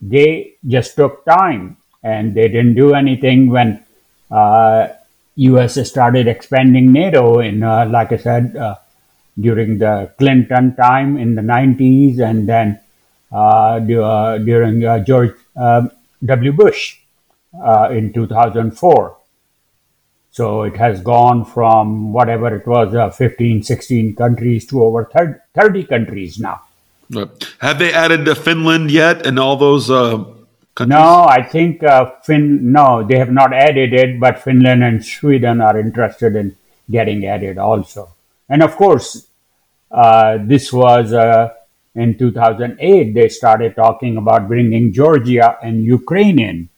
they 0.00 0.54
just 0.66 0.94
took 0.96 1.24
time, 1.24 1.78
and 2.02 2.34
they 2.34 2.48
didn't 2.48 2.74
do 2.74 2.94
anything 2.94 3.50
when 3.50 3.84
uh, 4.30 4.88
U.S. 5.36 5.88
started 5.88 6.28
expanding 6.28 6.92
NATO. 6.92 7.40
In 7.40 7.62
uh, 7.62 7.86
like 7.86 8.12
I 8.12 8.16
said, 8.16 8.56
uh, 8.56 8.76
during 9.38 9.78
the 9.78 10.12
Clinton 10.18 10.76
time 10.76 11.16
in 11.16 11.34
the 11.34 11.42
90s, 11.42 12.20
and 12.20 12.48
then 12.48 12.80
uh, 13.32 13.80
uh, 13.80 14.38
during 14.38 14.84
uh, 14.84 14.98
George 14.98 15.32
um 15.56 15.90
W. 16.24 16.52
Bush 16.52 16.98
in 17.90 18.12
2004. 18.12 19.16
So 20.30 20.62
it 20.62 20.76
has 20.76 21.00
gone 21.02 21.44
from 21.44 22.12
whatever 22.12 22.54
it 22.56 22.66
was, 22.66 22.94
uh, 22.94 23.10
15, 23.10 23.62
16 23.62 24.14
countries 24.14 24.66
to 24.68 24.82
over 24.82 25.04
30, 25.04 25.38
30 25.54 25.84
countries 25.84 26.38
now. 26.38 26.62
Have 27.60 27.78
they 27.78 27.92
added 27.92 28.26
Finland 28.38 28.90
yet 28.90 29.26
and 29.26 29.38
all 29.38 29.56
those 29.56 29.90
countries? 30.74 30.98
No, 30.98 31.24
I 31.24 31.42
think 31.42 31.82
uh, 31.82 32.12
Fin. 32.22 32.72
No, 32.72 33.02
they 33.02 33.18
have 33.18 33.30
not 33.30 33.52
added 33.52 33.92
it, 33.92 34.20
but 34.20 34.38
Finland 34.38 34.82
and 34.82 35.04
Sweden 35.04 35.60
are 35.60 35.78
interested 35.78 36.36
in 36.36 36.56
getting 36.90 37.26
added 37.26 37.58
also. 37.58 38.14
And 38.48 38.62
of 38.62 38.76
course, 38.76 39.26
uh, 39.90 40.38
this 40.40 40.72
was 40.72 41.12
uh, 41.12 41.52
in 41.94 42.16
2008. 42.16 43.14
They 43.14 43.28
started 43.28 43.76
talking 43.76 44.16
about 44.16 44.48
bringing 44.48 44.92
Georgia 44.92 45.58
and 45.62 45.84
Ukraine 45.84 46.38
in. 46.38 46.68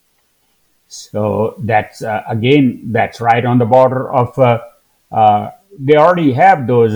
So 0.89 1.57
that's 1.59 2.03
uh, 2.03 2.23
again 2.29 2.83
that's 2.93 3.21
right 3.21 3.45
on 3.45 3.59
the 3.59 3.67
border 3.67 4.13
of. 4.13 4.39
Uh, 4.39 4.61
uh, 5.11 5.51
they 5.79 5.97
already 5.97 6.33
have 6.33 6.67
those 6.67 6.95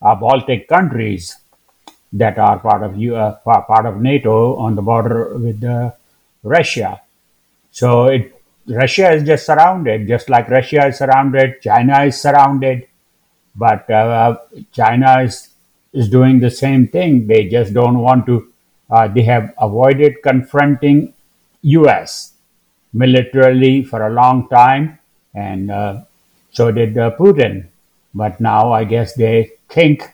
Baltic 0.00 0.68
countries 0.68 1.36
that 2.12 2.38
are 2.38 2.58
part 2.58 2.82
of 2.82 3.00
uh, 3.00 3.34
part 3.44 3.86
of 3.86 4.00
NATO 4.00 4.56
on 4.56 4.74
the 4.74 4.82
border 4.82 5.36
with 5.38 5.62
uh, 5.62 5.92
Russia. 6.42 7.00
So 7.70 8.06
it 8.06 8.34
Russia 8.66 9.12
is 9.12 9.24
just 9.24 9.46
surrounded, 9.46 10.08
just 10.08 10.28
like 10.28 10.48
Russia 10.48 10.86
is 10.86 10.98
surrounded. 10.98 11.60
China 11.62 12.04
is 12.04 12.20
surrounded, 12.20 12.86
but 13.54 13.88
uh, 13.90 14.36
China 14.72 15.22
is 15.22 15.48
is 15.92 16.08
doing 16.08 16.40
the 16.40 16.50
same 16.50 16.88
thing. 16.88 17.26
They 17.26 17.48
just 17.48 17.72
don't 17.72 17.98
want 17.98 18.26
to. 18.26 18.52
Uh, 18.90 19.06
they 19.06 19.22
have 19.22 19.54
avoided 19.58 20.22
confronting 20.22 21.14
U.S. 21.62 22.34
militarily 22.92 23.84
for 23.84 24.06
a 24.06 24.10
long 24.10 24.48
time, 24.48 24.98
and 25.34 25.70
uh, 25.70 26.02
so 26.50 26.72
did 26.72 26.98
uh, 26.98 27.12
Putin. 27.16 27.66
But 28.12 28.40
now 28.40 28.72
I 28.72 28.82
guess 28.82 29.14
they 29.14 29.52
think 29.68 30.12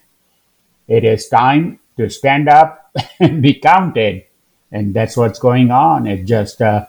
it 0.87 1.05
is 1.05 1.29
time 1.29 1.81
to 1.97 2.11
stand 2.11 2.49
up 2.49 2.91
and 3.21 3.43
be 3.43 3.55
counted, 3.55 4.25
and 4.73 4.95
that's 4.95 5.17
what's 5.17 5.39
going 5.39 5.71
on. 5.71 6.07
It's 6.07 6.29
just 6.29 6.61
uh, 6.63 6.87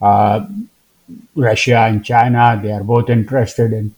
uh, 0.00 0.46
Russia 1.34 1.86
and 1.88 2.04
China 2.04 2.58
they 2.62 2.72
are 2.72 2.84
both 2.84 3.08
interested 3.08 3.72
in 3.72 3.94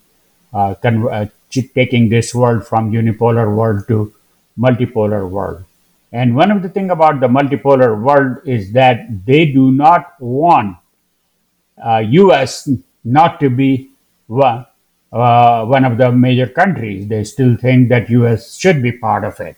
uh, 0.53 0.75
con- 0.75 1.09
uh, 1.09 1.27
taking 1.75 2.09
this 2.09 2.35
world 2.35 2.67
from 2.67 2.93
unipolar 2.93 3.55
world 3.55 3.87
to 3.89 4.13
multipolar 4.59 5.29
world. 5.29 5.65
And 6.13 6.35
one 6.35 6.51
of 6.51 6.63
the 6.63 6.69
thing 6.69 6.91
about 6.91 7.21
the 7.21 7.29
multipolar 7.29 8.01
world 8.01 8.39
is 8.45 8.73
that 8.73 9.25
they 9.27 9.47
do 9.47 9.71
not 9.71 10.21
want 10.21 10.77
uh, 11.83 11.99
U.S. 11.99 12.69
not 13.05 13.41
to 13.41 13.49
be 13.49 13.91
one, 14.27 14.67
uh, 15.13 15.65
one 15.65 15.85
of 15.85 15.99
the 15.99 16.11
major 16.11 16.47
countries. 16.47 17.07
They 17.09 17.25
still 17.25 17.57
think 17.57 17.89
that 17.91 18.11
U.S. 18.11 18.57
should 18.57 18.83
be 18.83 18.93
part 18.93 19.25
of 19.25 19.39
it, 19.41 19.57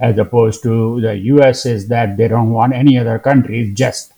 as 0.00 0.18
opposed 0.18 0.62
to 0.62 1.00
the 1.00 1.16
U.S. 1.16 1.66
is 1.66 1.88
that 1.88 2.16
they 2.16 2.26
don't 2.28 2.50
want 2.50 2.72
any 2.72 2.98
other 2.98 3.18
countries. 3.18 3.74
Just 3.74 4.12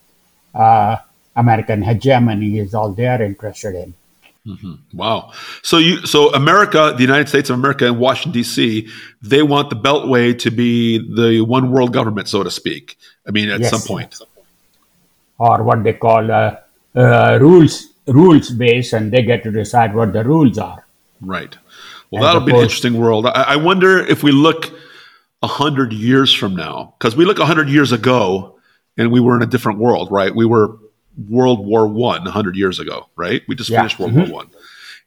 uh, 0.55 0.97
American 1.37 1.83
hegemony 1.83 2.59
is 2.59 2.75
all 2.75 2.92
they 2.92 3.07
are 3.07 3.23
interested 3.23 3.75
in. 3.75 3.95
Wow. 4.92 5.33
So 5.62 5.79
you 5.79 6.05
so 6.07 6.33
America, 6.35 6.92
the 6.97 7.03
United 7.03 7.29
States 7.29 7.49
of 7.49 7.59
America 7.59 7.87
and 7.87 7.99
Washington 8.01 8.33
D.C., 8.33 8.88
they 9.23 9.42
want 9.42 9.71
the 9.71 9.77
Beltway 9.77 10.37
to 10.40 10.51
be 10.51 10.99
the 10.99 11.42
one 11.42 11.71
world 11.71 11.92
government, 11.92 12.29
so 12.29 12.42
to 12.42 12.51
speak. 12.51 12.97
I 13.27 13.31
mean, 13.31 13.51
at 13.51 13.61
Yes. 13.61 13.71
some 13.71 13.83
point. 13.83 14.18
or 15.38 15.62
what 15.62 15.83
they 15.85 15.92
call 15.92 16.31
uh, 16.31 16.57
uh, 16.97 17.38
rules 17.40 17.88
rules 18.07 18.51
based, 18.51 18.92
and 18.95 19.12
they 19.12 19.23
get 19.23 19.42
to 19.45 19.51
decide 19.53 19.95
what 19.95 20.12
the 20.12 20.25
rules 20.25 20.59
are. 20.59 20.85
Right. 21.21 21.57
Well, 22.11 22.25
As 22.25 22.27
that'll 22.29 22.47
be 22.47 22.53
an 22.53 22.59
interesting 22.62 22.99
world. 22.99 23.27
I, 23.27 23.55
I 23.55 23.57
wonder 23.57 23.99
if 23.99 24.23
we 24.25 24.33
look 24.33 24.73
a 25.43 25.47
hundred 25.49 25.93
years 25.93 26.33
from 26.33 26.55
now, 26.55 26.95
because 26.99 27.17
we 27.17 27.25
look 27.25 27.39
a 27.39 27.47
hundred 27.47 27.69
years 27.69 27.93
ago, 27.93 28.59
and 28.97 29.11
we 29.11 29.21
were 29.21 29.37
in 29.37 29.43
a 29.43 29.47
different 29.47 29.79
world, 29.79 30.09
right? 30.11 30.35
We 30.35 30.47
were 30.47 30.79
World 31.29 31.67
War 31.67 31.87
One 31.87 32.27
a 32.27 32.31
hundred 32.31 32.57
years 32.57 32.79
ago, 32.79 33.09
right? 33.17 33.43
We 33.49 33.55
just 33.55 33.71
Yeah. 33.71 33.81
finished 33.81 33.99
World 33.99 34.15
War 34.15 34.27
One, 34.27 34.47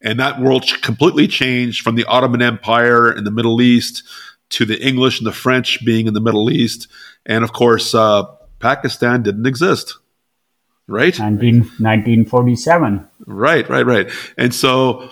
and 0.02 0.19
that 0.19 0.39
world 0.41 0.65
completely 0.82 1.28
changed 1.28 1.82
from 1.82 1.95
the 1.95 2.06
Ottoman 2.06 2.41
Empire 2.41 3.12
in 3.12 3.24
the 3.24 3.32
Middle 3.32 3.62
East 3.62 4.04
to 4.52 4.65
the 4.65 4.80
English 4.86 5.19
and 5.19 5.26
the 5.26 5.32
French 5.32 5.84
being 5.86 6.06
in 6.08 6.13
the 6.13 6.21
Middle 6.21 6.52
East, 6.52 6.88
and 7.26 7.43
of 7.43 7.54
course, 7.54 7.95
uh, 7.95 8.24
Pakistan 8.60 9.24
didn't 9.24 9.45
exist, 9.48 9.98
right? 10.88 11.17
19, 11.17 11.60
1947. 11.80 13.08
Right, 13.26 13.67
right, 13.69 13.86
right. 13.86 14.10
And 14.38 14.54
so, 14.54 15.10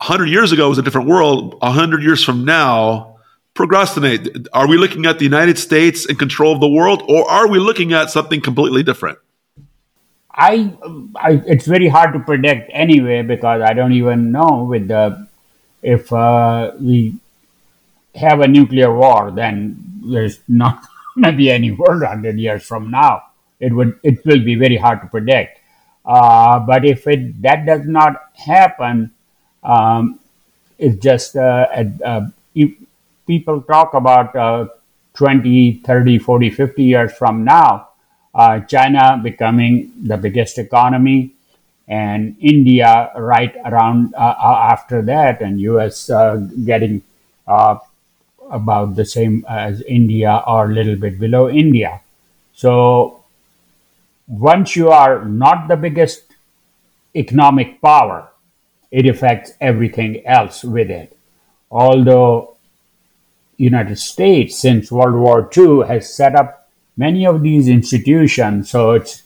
a 0.00 0.04
hundred 0.04 0.26
years 0.26 0.52
ago 0.52 0.68
was 0.68 0.78
a 0.78 0.82
different 0.82 1.08
world. 1.08 1.58
A 1.62 1.70
hundred 1.70 2.02
years 2.02 2.22
from 2.24 2.44
now, 2.44 3.15
procrastinate. 3.56 4.46
Are 4.52 4.68
we 4.68 4.76
looking 4.76 5.06
at 5.06 5.18
the 5.18 5.24
United 5.24 5.58
States 5.58 6.06
in 6.06 6.16
control 6.16 6.52
of 6.52 6.60
the 6.60 6.68
world, 6.68 7.02
or 7.08 7.28
are 7.28 7.48
we 7.48 7.58
looking 7.58 7.92
at 7.92 8.10
something 8.10 8.40
completely 8.40 8.82
different? 8.82 9.18
I, 10.30 10.72
I, 11.16 11.42
it's 11.46 11.66
very 11.66 11.88
hard 11.88 12.12
to 12.12 12.20
predict 12.20 12.70
anyway 12.72 13.22
because 13.22 13.62
I 13.62 13.72
don't 13.72 13.92
even 13.92 14.30
know 14.32 14.64
with 14.68 14.88
the 14.88 15.26
if 15.82 16.12
uh, 16.12 16.72
we 16.78 17.16
have 18.14 18.40
a 18.40 18.48
nuclear 18.48 18.94
war, 18.94 19.30
then 19.30 19.82
there's 20.04 20.40
not 20.46 20.84
going 21.14 21.32
to 21.32 21.36
be 21.36 21.50
any 21.50 21.70
world 21.70 22.02
hundred 22.02 22.38
years 22.38 22.64
from 22.64 22.90
now. 22.90 23.22
It 23.60 23.72
would 23.72 23.98
it 24.02 24.24
will 24.26 24.44
be 24.44 24.54
very 24.54 24.76
hard 24.76 25.00
to 25.00 25.06
predict. 25.06 25.60
Uh, 26.04 26.60
but 26.60 26.84
if 26.84 27.06
it 27.06 27.40
that 27.42 27.64
does 27.64 27.86
not 27.86 28.30
happen, 28.34 29.12
um, 29.64 30.20
it's 30.78 31.02
just 31.02 31.34
uh, 31.34 31.66
a- 31.72 32.32
if 32.54 32.72
people 33.26 33.62
talk 33.62 33.94
about 33.94 34.34
uh, 34.36 34.66
20, 35.14 35.78
30, 35.84 36.18
40, 36.18 36.50
50 36.50 36.82
years 36.82 37.12
from 37.12 37.44
now, 37.44 37.88
uh, 38.34 38.60
China 38.60 39.18
becoming 39.22 39.92
the 40.02 40.16
biggest 40.16 40.58
economy, 40.58 41.32
and 41.88 42.36
India 42.40 43.12
right 43.16 43.54
around 43.64 44.14
uh, 44.14 44.18
uh, 44.18 44.68
after 44.70 45.02
that, 45.02 45.40
and 45.40 45.60
US 45.60 46.10
uh, 46.10 46.36
getting 46.64 47.02
uh, 47.46 47.78
about 48.50 48.94
the 48.96 49.04
same 49.04 49.44
as 49.48 49.82
India 49.82 50.42
or 50.46 50.66
a 50.66 50.72
little 50.72 50.96
bit 50.96 51.18
below 51.18 51.48
India. 51.48 52.00
So 52.54 53.24
once 54.28 54.76
you 54.76 54.90
are 54.90 55.24
not 55.24 55.68
the 55.68 55.76
biggest 55.76 56.22
economic 57.14 57.80
power, 57.80 58.28
it 58.90 59.06
affects 59.06 59.52
everything 59.60 60.26
else 60.26 60.64
with 60.64 60.90
it. 60.90 61.16
Although 61.70 62.55
United 63.56 63.98
States 63.98 64.58
since 64.58 64.92
World 64.92 65.14
War 65.16 65.50
II 65.56 65.86
has 65.86 66.12
set 66.12 66.34
up 66.34 66.68
many 66.96 67.26
of 67.26 67.42
these 67.42 67.68
institutions, 67.68 68.70
so 68.70 68.92
it's 68.92 69.22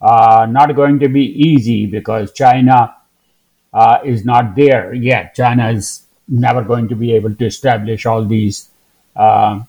uh, 0.00 0.46
not 0.48 0.74
going 0.74 0.98
to 1.00 1.08
be 1.08 1.24
easy 1.24 1.86
because 1.86 2.32
China 2.32 2.94
uh, 3.72 3.98
is 4.04 4.24
not 4.24 4.56
there 4.56 4.94
yet. 4.94 5.34
China 5.34 5.70
is 5.70 6.04
never 6.28 6.62
going 6.62 6.88
to 6.88 6.96
be 6.96 7.12
able 7.12 7.34
to 7.34 7.46
establish 7.46 8.06
all 8.06 8.24
these 8.24 8.70
uh, 9.16 9.60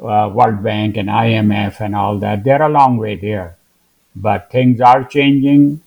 uh, 0.00 0.30
World 0.32 0.62
Bank 0.62 0.96
and 0.96 1.08
IMF 1.08 1.80
and 1.80 1.94
all 1.94 2.18
that. 2.18 2.44
They're 2.44 2.62
a 2.62 2.68
long 2.68 2.96
way 2.98 3.16
there, 3.16 3.56
but 4.14 4.50
things 4.50 4.80
are 4.80 5.04
changing. 5.04 5.80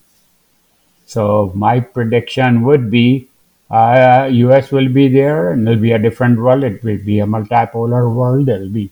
So 1.05 1.51
my 1.55 1.79
prediction 1.79 2.63
would 2.63 2.89
be 2.91 3.28
uh, 3.69 4.27
US 4.31 4.71
will 4.71 4.89
be 4.89 5.07
there 5.07 5.51
and 5.51 5.67
it'll 5.67 5.81
be 5.81 5.91
a 5.91 5.99
different 5.99 6.39
world. 6.39 6.63
It 6.63 6.83
will 6.83 6.97
be 6.97 7.19
a 7.19 7.25
multipolar 7.25 8.13
world. 8.13 8.47
There'll 8.47 8.69
be 8.69 8.89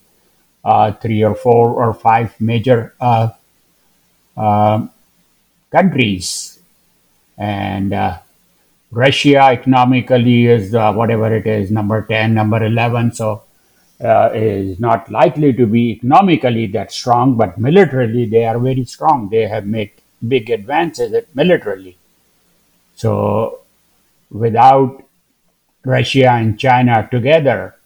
uh, 0.64 0.92
three 0.92 1.24
or 1.24 1.34
four 1.34 1.70
or 1.70 1.94
five 1.94 2.40
major 2.40 2.94
uh, 3.00 3.30
uh, 4.36 4.86
countries. 5.70 6.60
And 7.36 7.92
uh, 7.92 8.18
Russia 8.90 9.50
economically 9.50 10.46
is 10.46 10.74
uh, 10.74 10.92
whatever 10.92 11.34
it 11.34 11.46
is, 11.46 11.70
number 11.70 12.02
10, 12.02 12.34
number 12.34 12.62
11. 12.64 13.12
So 13.12 13.42
is 14.00 14.78
not 14.78 15.10
likely 15.10 15.52
to 15.52 15.66
be 15.66 15.90
economically 15.90 16.66
that 16.68 16.92
strong, 16.92 17.36
but 17.36 17.58
militarily 17.58 18.26
they 18.26 18.44
are 18.44 18.58
very 18.58 18.84
strong. 18.84 19.28
They 19.28 19.48
have 19.48 19.66
made 19.66 19.90
big 20.26 20.50
advances 20.50 21.24
militarily. 21.34 21.96
So 22.94 23.62
without 24.30 25.04
Russia 25.84 26.30
and 26.30 26.58
China 26.58 27.08
together, 27.10 27.76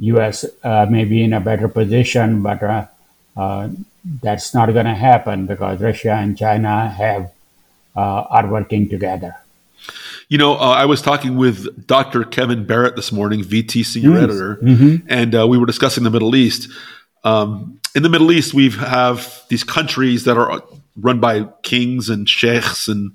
U.S. 0.00 0.44
Uh, 0.62 0.86
may 0.88 1.04
be 1.04 1.22
in 1.22 1.32
a 1.32 1.40
better 1.40 1.68
position, 1.68 2.42
but 2.42 2.62
uh, 2.62 2.86
uh, 3.36 3.68
that's 4.22 4.54
not 4.54 4.72
going 4.72 4.86
to 4.86 4.94
happen 4.94 5.46
because 5.46 5.80
Russia 5.80 6.12
and 6.12 6.36
China 6.36 6.88
have 6.88 7.32
uh, 7.96 8.22
are 8.30 8.46
working 8.46 8.88
together. 8.88 9.34
You 10.28 10.38
know, 10.38 10.54
uh, 10.54 10.70
I 10.70 10.84
was 10.84 11.00
talking 11.00 11.36
with 11.36 11.86
Dr. 11.86 12.24
Kevin 12.24 12.64
Barrett 12.64 12.96
this 12.96 13.10
morning, 13.12 13.42
VT 13.42 13.84
senior 13.84 14.10
mm-hmm. 14.10 14.24
editor, 14.24 14.56
mm-hmm. 14.56 15.06
and 15.08 15.34
uh, 15.34 15.46
we 15.48 15.58
were 15.58 15.66
discussing 15.66 16.04
the 16.04 16.10
Middle 16.10 16.36
East. 16.36 16.70
Um, 17.24 17.80
in 17.94 18.02
the 18.02 18.08
Middle 18.08 18.30
East, 18.30 18.54
we 18.54 18.70
have 18.70 19.42
these 19.48 19.64
countries 19.64 20.24
that 20.24 20.36
are 20.36 20.62
run 20.96 21.20
by 21.20 21.44
kings 21.62 22.08
and 22.08 22.28
sheikhs 22.28 22.88
and 22.88 23.12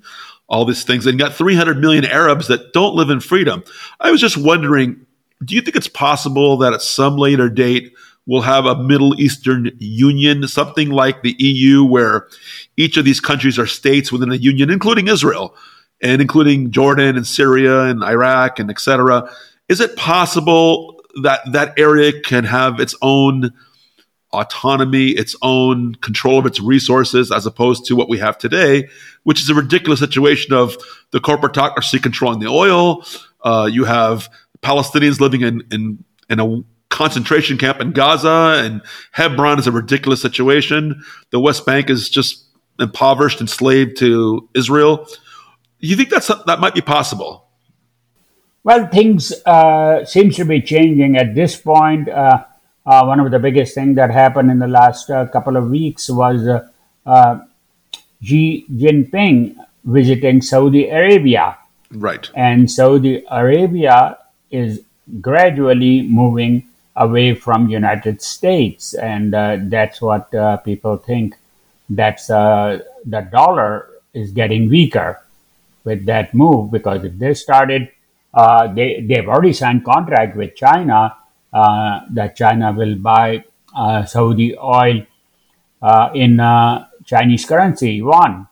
all 0.48 0.64
these 0.64 0.84
things, 0.84 1.06
and 1.06 1.18
got 1.18 1.34
300 1.34 1.78
million 1.78 2.04
Arabs 2.04 2.48
that 2.48 2.72
don't 2.72 2.94
live 2.94 3.10
in 3.10 3.20
freedom. 3.20 3.64
I 4.00 4.10
was 4.10 4.20
just 4.20 4.36
wondering, 4.36 5.06
do 5.44 5.54
you 5.54 5.62
think 5.62 5.76
it's 5.76 5.88
possible 5.88 6.56
that 6.58 6.72
at 6.72 6.82
some 6.82 7.16
later 7.16 7.48
date 7.48 7.92
we'll 8.26 8.42
have 8.42 8.66
a 8.66 8.82
Middle 8.82 9.18
Eastern 9.20 9.70
Union, 9.78 10.46
something 10.48 10.90
like 10.90 11.22
the 11.22 11.36
EU, 11.38 11.84
where 11.84 12.28
each 12.76 12.96
of 12.96 13.04
these 13.04 13.20
countries 13.20 13.58
are 13.58 13.66
states 13.66 14.10
within 14.10 14.32
a 14.32 14.36
union, 14.36 14.70
including 14.70 15.08
Israel? 15.08 15.54
and 16.04 16.20
including 16.20 16.70
Jordan 16.70 17.16
and 17.16 17.26
Syria 17.26 17.84
and 17.84 18.04
Iraq 18.04 18.58
and 18.58 18.70
etc. 18.70 19.28
Is 19.68 19.80
it 19.80 19.96
possible 19.96 21.00
that 21.22 21.40
that 21.52 21.78
area 21.78 22.20
can 22.20 22.44
have 22.44 22.78
its 22.78 22.94
own 23.00 23.52
autonomy, 24.34 25.08
its 25.08 25.36
own 25.42 25.94
control 25.96 26.38
of 26.38 26.46
its 26.46 26.60
resources, 26.60 27.30
as 27.32 27.46
opposed 27.46 27.84
to 27.86 27.96
what 27.96 28.08
we 28.08 28.18
have 28.18 28.38
today, 28.38 28.88
which 29.22 29.40
is 29.40 29.48
a 29.48 29.54
ridiculous 29.54 30.00
situation 30.00 30.52
of 30.52 30.76
the 31.10 31.20
corporatocracy 31.20 32.02
controlling 32.02 32.40
the 32.40 32.48
oil. 32.48 33.04
Uh, 33.42 33.68
you 33.70 33.84
have 33.84 34.28
Palestinians 34.62 35.20
living 35.20 35.42
in, 35.42 35.62
in, 35.70 36.04
in 36.28 36.40
a 36.40 36.62
concentration 36.88 37.58
camp 37.58 37.80
in 37.80 37.92
Gaza, 37.92 38.62
and 38.64 38.82
Hebron 39.12 39.58
is 39.58 39.66
a 39.66 39.72
ridiculous 39.72 40.20
situation. 40.20 41.02
The 41.30 41.40
West 41.40 41.66
Bank 41.66 41.90
is 41.90 42.08
just 42.08 42.44
impoverished, 42.78 43.40
enslaved 43.40 43.96
to 43.98 44.48
Israel 44.54 45.06
you 45.84 45.96
think 45.96 46.08
that's 46.08 46.28
that 46.28 46.60
might 46.60 46.74
be 46.74 46.80
possible? 46.80 47.46
Well, 48.62 48.88
things 48.88 49.32
uh, 49.44 50.04
seems 50.06 50.36
to 50.36 50.44
be 50.44 50.62
changing 50.62 51.16
at 51.18 51.34
this 51.34 51.56
point. 51.56 52.08
Uh, 52.08 52.44
uh, 52.86 53.04
one 53.04 53.20
of 53.20 53.30
the 53.30 53.38
biggest 53.38 53.74
things 53.74 53.96
that 53.96 54.10
happened 54.10 54.50
in 54.50 54.58
the 54.58 54.68
last 54.68 55.10
uh, 55.10 55.26
couple 55.26 55.56
of 55.56 55.70
weeks 55.70 56.10
was 56.10 56.46
uh, 56.46 56.68
uh, 57.06 57.40
Xi 58.22 58.66
Jinping 58.70 59.56
visiting 59.84 60.42
Saudi 60.42 60.88
Arabia. 60.88 61.56
Right. 61.90 62.28
And 62.34 62.70
Saudi 62.70 63.24
Arabia 63.30 64.18
is 64.50 64.82
gradually 65.20 66.02
moving 66.02 66.68
away 66.96 67.34
from 67.34 67.68
United 67.68 68.22
States, 68.22 68.94
and 68.94 69.32
that's 69.70 70.00
what 70.00 70.30
people 70.64 70.96
think. 70.96 71.36
That's 71.90 72.28
the 72.28 73.28
dollar 73.30 73.88
is 74.14 74.30
getting 74.30 74.68
weaker 74.68 75.20
with 75.84 76.06
that 76.06 76.34
move 76.34 76.70
because 76.70 77.04
if 77.04 77.18
they 77.18 77.34
started, 77.34 77.90
uh, 78.32 78.72
they 78.72 79.00
they've 79.00 79.28
already 79.28 79.52
signed 79.52 79.84
contract 79.84 80.36
with 80.36 80.56
China 80.56 80.96
uh, 81.04 81.10
that 81.54 82.36
China 82.36 82.72
will 82.72 82.96
buy 82.96 83.44
uh, 83.76 84.04
Saudi 84.04 84.56
oil 84.56 85.06
uh, 85.82 86.10
in 86.14 86.40
uh, 86.40 86.86
Chinese 87.04 87.44
currency 87.44 87.92
yuan 87.94 88.46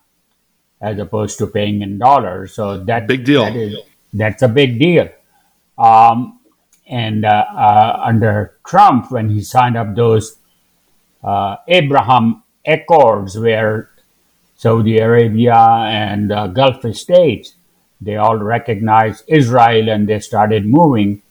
as 0.81 0.99
opposed 0.99 1.38
to 1.38 1.47
paying 1.47 1.83
in 1.83 1.99
dollars. 1.99 2.55
So 2.55 2.83
that 2.85 3.07
big 3.07 3.25
deal. 3.25 3.45
That 3.45 3.57
is, 3.57 3.77
that's 4.12 4.43
a 4.43 4.49
big 4.49 4.79
deal. 4.79 5.09
Um, 5.79 6.41
and 6.87 7.25
uh, 7.25 8.01
under 8.03 8.59
Trump, 8.67 9.11
when 9.11 9.31
he 9.31 9.41
signed 9.43 9.77
up 9.77 9.95
those 9.95 10.37
Abraham 11.69 12.43
Accords, 12.67 13.38
where 13.38 13.91
Saudi 14.62 14.99
Arabia 14.99 15.57
and 15.57 16.31
uh, 16.31 16.47
Gulf 16.47 16.85
states, 16.95 17.55
they 18.01 18.17
all 18.17 18.37
recognized 18.37 19.25
Israel 19.27 19.88
and 19.88 20.09
they 20.09 20.21
started 20.21 20.67
moving. 20.67 21.23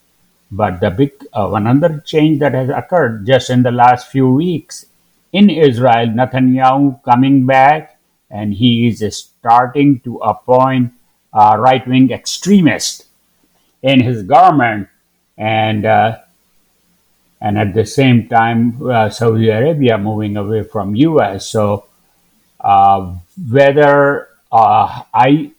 But 0.51 0.81
the 0.81 0.91
big 0.91 1.13
uh, 1.33 1.51
another 1.53 2.03
change 2.05 2.39
that 2.39 2.53
has 2.53 2.69
occurred 2.69 3.25
just 3.25 3.49
in 3.49 3.63
the 3.63 3.71
last 3.71 4.11
few 4.11 4.29
weeks 4.29 4.85
in 5.31 5.49
Israel, 5.49 6.07
Netanyahu 6.07 7.01
coming 7.03 7.45
back 7.45 7.97
and 8.29 8.53
he 8.53 8.87
is 8.87 9.03
starting 9.15 9.99
to 10.01 10.17
appoint 10.17 10.93
uh, 11.33 11.55
right 11.59 11.85
wing 11.87 12.11
extremists 12.11 13.05
in 13.81 14.01
his 14.01 14.23
government 14.23 14.87
and 15.37 15.85
uh, 15.85 16.17
and 17.39 17.57
at 17.57 17.73
the 17.73 17.85
same 17.85 18.27
time 18.27 18.77
uh, 18.85 19.09
Saudi 19.09 19.49
Arabia 19.49 19.97
moving 19.97 20.37
away 20.37 20.63
from 20.63 20.95
US. 20.95 21.47
So 21.47 21.85
uh, 22.59 23.15
whether 23.49 24.29
uh, 24.51 25.03
I 25.13 25.51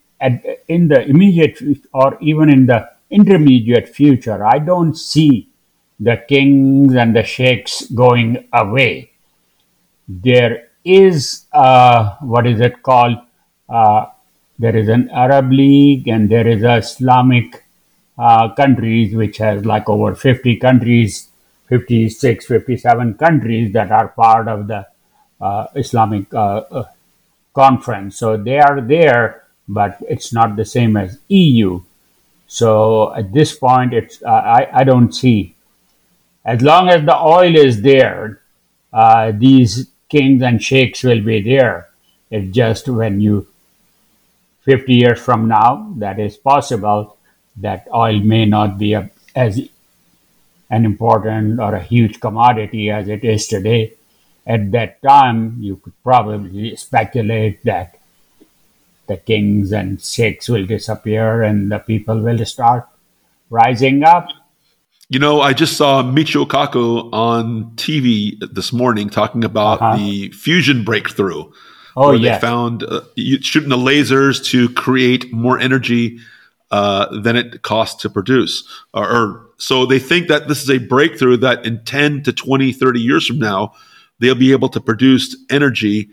in 0.68 0.88
the 0.88 1.02
immediate 1.08 1.58
or 1.92 2.16
even 2.20 2.48
in 2.48 2.66
the 2.66 2.91
intermediate 3.12 3.88
future, 3.88 4.44
I 4.44 4.58
don't 4.58 4.96
see 4.96 5.48
the 6.00 6.16
kings 6.28 6.94
and 6.94 7.14
the 7.14 7.22
sheikhs 7.22 7.86
going 7.86 8.48
away. 8.52 9.12
There 10.08 10.68
is 10.84 11.44
uh, 11.52 12.16
what 12.20 12.46
is 12.46 12.60
it 12.60 12.82
called? 12.82 13.18
Uh, 13.68 14.06
there 14.58 14.76
is 14.76 14.88
an 14.88 15.10
Arab 15.10 15.50
League 15.52 16.08
and 16.08 16.28
there 16.28 16.46
is 16.46 16.62
a 16.62 16.76
Islamic 16.76 17.64
uh, 18.18 18.54
countries 18.54 19.14
which 19.14 19.38
has 19.38 19.64
like 19.64 19.88
over 19.88 20.14
50 20.14 20.56
countries, 20.56 21.28
56, 21.68 22.46
57 22.46 23.14
countries 23.14 23.72
that 23.72 23.90
are 23.90 24.08
part 24.08 24.48
of 24.48 24.66
the 24.66 24.86
uh, 25.40 25.66
Islamic 25.74 26.32
uh, 26.34 26.62
uh, 26.70 26.84
conference. 27.54 28.16
So 28.16 28.36
they 28.36 28.58
are 28.58 28.80
there, 28.80 29.44
but 29.68 29.98
it's 30.08 30.32
not 30.32 30.56
the 30.56 30.64
same 30.64 30.96
as 30.96 31.18
EU. 31.28 31.80
So 32.52 33.14
at 33.14 33.32
this 33.32 33.56
point, 33.56 33.94
it's 33.94 34.22
I, 34.22 34.68
I 34.70 34.84
don't 34.84 35.10
see. 35.10 35.54
As 36.44 36.60
long 36.60 36.90
as 36.90 37.02
the 37.02 37.16
oil 37.16 37.56
is 37.56 37.80
there, 37.80 38.42
uh, 38.92 39.32
these 39.34 39.88
kings 40.10 40.42
and 40.42 40.62
sheikhs 40.62 41.02
will 41.02 41.22
be 41.22 41.40
there. 41.40 41.88
It's 42.30 42.54
just 42.54 42.90
when 42.90 43.22
you, 43.22 43.46
50 44.64 44.92
years 44.92 45.18
from 45.18 45.48
now, 45.48 45.94
that 45.96 46.20
is 46.20 46.36
possible, 46.36 47.16
that 47.56 47.88
oil 47.94 48.20
may 48.20 48.44
not 48.44 48.76
be 48.76 48.92
a, 48.92 49.10
as 49.34 49.58
an 50.68 50.84
important 50.84 51.58
or 51.58 51.74
a 51.74 51.82
huge 51.82 52.20
commodity 52.20 52.90
as 52.90 53.08
it 53.08 53.24
is 53.24 53.46
today. 53.46 53.94
At 54.46 54.72
that 54.72 55.00
time, 55.00 55.56
you 55.58 55.76
could 55.76 55.94
probably 56.02 56.76
speculate 56.76 57.64
that 57.64 57.96
the 59.12 59.18
kings 59.18 59.72
and 59.72 60.00
sheikhs 60.00 60.48
will 60.48 60.66
disappear 60.66 61.42
and 61.42 61.70
the 61.70 61.78
people 61.78 62.20
will 62.20 62.44
start 62.46 62.86
rising 63.50 64.02
up. 64.02 64.28
You 65.08 65.18
know, 65.18 65.42
I 65.42 65.52
just 65.52 65.76
saw 65.76 66.02
Michio 66.02 66.46
Kaku 66.46 67.12
on 67.12 67.72
TV 67.76 68.32
this 68.40 68.72
morning 68.72 69.10
talking 69.10 69.44
about 69.44 69.82
uh-huh. 69.82 69.96
the 69.96 70.30
fusion 70.30 70.84
breakthrough. 70.84 71.44
Oh, 71.94 72.08
where 72.08 72.16
yes. 72.16 72.40
they 72.40 72.46
found 72.46 72.84
uh, 72.84 73.02
shooting 73.42 73.68
the 73.68 73.76
lasers 73.76 74.42
to 74.46 74.70
create 74.70 75.30
more 75.30 75.58
energy 75.58 76.20
uh, 76.70 77.20
than 77.20 77.36
it 77.36 77.60
costs 77.60 78.00
to 78.00 78.08
produce. 78.08 78.66
Or, 78.94 79.04
or, 79.04 79.50
so 79.58 79.84
they 79.84 79.98
think 79.98 80.28
that 80.28 80.48
this 80.48 80.62
is 80.62 80.70
a 80.70 80.78
breakthrough 80.78 81.36
that 81.38 81.66
in 81.66 81.84
10 81.84 82.22
to 82.22 82.32
20, 82.32 82.72
30 82.72 82.98
years 82.98 83.26
from 83.26 83.38
now, 83.38 83.74
they'll 84.20 84.34
be 84.34 84.52
able 84.52 84.70
to 84.70 84.80
produce 84.80 85.36
energy 85.50 86.08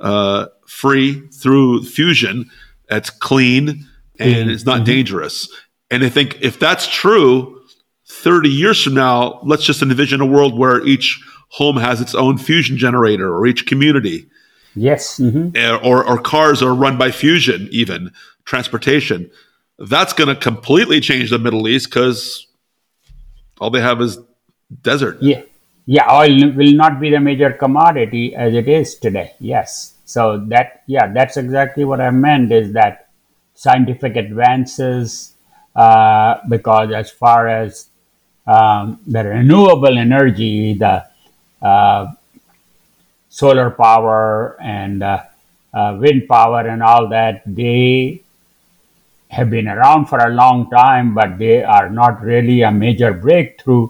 uh, 0.00 0.48
free 0.66 1.26
through 1.28 1.84
fusion. 1.84 2.50
That's 2.88 3.10
clean 3.10 3.86
and 4.18 4.50
it's 4.50 4.64
not 4.64 4.84
dangerous. 4.84 5.48
And 5.90 6.04
I 6.04 6.08
think 6.08 6.38
if 6.40 6.58
that's 6.58 6.86
true, 6.86 7.60
30 8.06 8.48
years 8.48 8.82
from 8.82 8.94
now, 8.94 9.40
let's 9.42 9.64
just 9.64 9.82
envision 9.82 10.20
a 10.20 10.26
world 10.26 10.58
where 10.58 10.84
each 10.86 11.20
home 11.48 11.76
has 11.76 12.00
its 12.00 12.14
own 12.14 12.38
fusion 12.38 12.76
generator 12.76 13.34
or 13.34 13.46
each 13.46 13.66
community. 13.66 14.26
Yes. 14.74 15.18
hmm 15.18 15.50
eh, 15.54 15.78
Or, 15.82 16.04
or 16.04 16.18
cars 16.18 16.62
are 16.62 16.74
run 16.74 16.96
by 16.96 17.10
fusion, 17.10 17.68
even 17.70 18.10
transportation. 18.44 19.30
That's 19.78 20.12
going 20.12 20.28
to 20.28 20.36
completely 20.36 21.00
change 21.00 21.30
the 21.30 21.38
Middle 21.38 21.68
East 21.68 21.90
because 21.90 22.46
all 23.60 23.70
they 23.70 23.80
have 23.80 24.00
is 24.00 24.18
desert. 24.80 25.18
Yeah. 25.20 25.42
Yeah. 25.86 26.10
Oil 26.10 26.52
will 26.52 26.72
not 26.72 27.00
be 27.00 27.10
the 27.10 27.20
major 27.20 27.52
commodity 27.52 28.34
as 28.34 28.54
it 28.54 28.68
is 28.68 28.96
today. 28.96 29.32
Yes. 29.40 29.94
So 30.12 30.36
that, 30.48 30.82
yeah, 30.86 31.10
that's 31.10 31.38
exactly 31.38 31.86
what 31.86 31.98
I 31.98 32.10
meant 32.10 32.52
is 32.52 32.74
that 32.74 33.08
scientific 33.54 34.14
advances, 34.16 35.32
uh, 35.74 36.36
because 36.50 36.92
as 36.92 37.10
far 37.10 37.48
as 37.48 37.88
um, 38.46 39.00
the 39.06 39.24
renewable 39.24 39.96
energy, 39.96 40.74
the 40.74 41.06
uh, 41.62 42.12
solar 43.30 43.70
power 43.70 44.60
and 44.60 45.02
uh, 45.02 45.22
uh, 45.72 45.96
wind 45.98 46.28
power 46.28 46.60
and 46.60 46.82
all 46.82 47.08
that, 47.08 47.40
they 47.46 48.20
have 49.28 49.48
been 49.48 49.66
around 49.66 50.12
for 50.12 50.18
a 50.18 50.28
long 50.28 50.68
time, 50.68 51.14
but 51.14 51.38
they 51.38 51.64
are 51.64 51.88
not 51.88 52.20
really 52.20 52.60
a 52.60 52.70
major 52.70 53.14
breakthrough. 53.14 53.88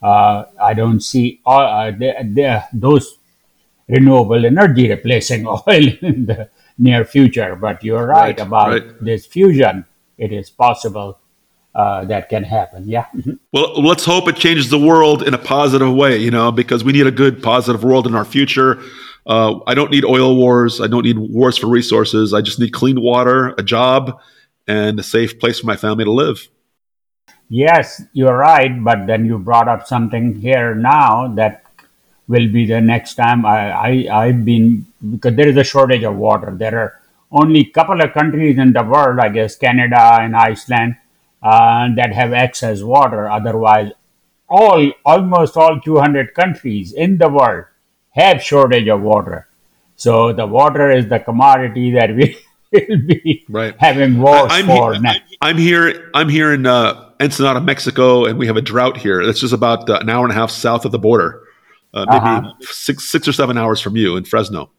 Uh, 0.00 0.44
I 0.62 0.74
don't 0.74 1.00
see 1.00 1.40
all, 1.44 1.58
uh, 1.58 1.90
they, 1.90 2.14
they, 2.22 2.62
those 2.72 3.18
renewable 3.88 4.44
energy 4.44 4.88
replacing 4.88 5.46
oil 5.46 5.62
in 6.02 6.26
the 6.26 6.48
near 6.78 7.04
future. 7.04 7.56
But 7.56 7.82
you're 7.84 8.06
right, 8.06 8.38
Right, 8.38 8.40
about 8.40 8.68
right. 8.68 9.04
this 9.04 9.26
fusion. 9.26 9.84
It 10.18 10.32
is 10.32 10.48
possible 10.50 11.18
uh, 11.74 12.04
that 12.06 12.28
can 12.28 12.44
happen. 12.44 12.88
Yeah. 12.88 13.06
Well, 13.52 13.82
let's 13.82 14.04
hope 14.04 14.28
it 14.28 14.36
changes 14.36 14.68
the 14.70 14.78
world 14.78 15.22
in 15.22 15.32
a 15.34 15.38
positive 15.38 15.94
way, 15.94 16.18
you 16.18 16.30
know, 16.30 16.52
because 16.52 16.84
we 16.84 16.92
need 16.92 17.06
a 17.06 17.10
good, 17.10 17.42
positive 17.42 17.82
world 17.84 18.06
in 18.06 18.14
our 18.14 18.24
future. 18.24 18.82
Uh, 19.26 19.60
I 19.66 19.74
don't 19.74 19.90
need 19.90 20.04
oil 20.04 20.36
wars. 20.36 20.80
I 20.80 20.86
don't 20.88 21.04
need 21.04 21.18
wars 21.18 21.56
for 21.56 21.66
resources. 21.68 22.34
I 22.34 22.42
just 22.42 22.60
need 22.60 22.72
clean 22.72 23.00
water, 23.00 23.54
a 23.58 23.62
job, 23.62 24.20
and 24.66 25.00
a 25.00 25.02
safe 25.02 25.38
place 25.38 25.60
for 25.60 25.66
my 25.66 25.76
family 25.76 26.04
to 26.04 26.10
live. 26.12 26.48
Yes, 27.48 28.02
you're 28.12 28.36
right, 28.36 28.72
but 28.84 29.06
then 29.06 29.24
you 29.24 29.38
brought 29.38 29.68
up 29.68 29.86
something 29.86 30.34
here 30.34 30.74
now 30.74 31.28
that 31.34 31.62
will 32.28 32.50
be 32.52 32.66
the 32.66 32.80
next 32.80 33.14
time 33.14 33.44
I, 33.46 33.70
I 33.70 34.24
I've 34.26 34.44
been 34.44 34.86
because 35.10 35.34
there 35.36 35.48
is 35.48 35.56
a 35.56 35.64
shortage 35.64 36.02
of 36.04 36.16
water. 36.16 36.52
There 36.56 36.78
are 36.78 37.00
only 37.30 37.60
a 37.60 37.70
couple 37.70 38.00
of 38.00 38.12
countries 38.12 38.58
in 38.58 38.72
the 38.72 38.82
world, 38.82 39.18
I 39.20 39.28
guess 39.28 39.56
Canada 39.56 40.18
and 40.20 40.34
Iceland, 40.36 40.96
uh, 41.42 41.88
that 41.96 42.12
have 42.12 42.32
excess 42.32 42.82
water. 42.82 43.28
Otherwise, 43.30 43.92
all 44.48 44.90
almost 45.04 45.56
all 45.56 45.80
200 45.80 46.34
countries 46.34 46.92
in 46.92 47.18
the 47.18 47.28
world 47.28 47.64
have 48.10 48.42
shortage 48.42 48.88
of 48.88 49.02
water. 49.02 49.46
So 49.96 50.32
the 50.32 50.46
water 50.46 50.90
is 50.90 51.08
the 51.08 51.18
commodity 51.20 51.90
that 51.98 52.14
we 52.14 52.36
will 52.72 52.98
be 53.06 53.44
Right. 53.48 53.74
having 53.78 54.18
wars 54.20 54.50
I'm, 54.50 54.66
for 54.66 54.94
he- 54.94 55.00
next. 55.00 55.36
I'm 55.40 55.56
here. 55.58 56.10
I'm 56.14 56.28
here 56.28 56.52
in 56.52 56.66
uh, 56.66 57.10
Ensenada, 57.20 57.60
Mexico, 57.60 58.24
and 58.24 58.38
we 58.38 58.46
have 58.46 58.56
a 58.56 58.62
drought 58.62 58.96
here. 58.96 59.24
That's 59.24 59.40
just 59.40 59.52
about 59.54 59.88
uh, 59.88 59.98
an 60.00 60.08
hour 60.10 60.24
and 60.24 60.32
a 60.32 60.34
half 60.34 60.50
south 60.50 60.84
of 60.84 60.92
the 60.92 60.98
border, 60.98 61.42
uh, 61.96 62.04
maybe 62.08 62.24
Uh-huh. 62.24 62.52
six 62.60 63.04
six 63.08 63.26
or 63.26 63.32
seven 63.32 63.56
hours 63.58 63.80
from 63.80 63.96
you 63.96 64.16
in 64.16 64.24
Fresno. 64.24 64.70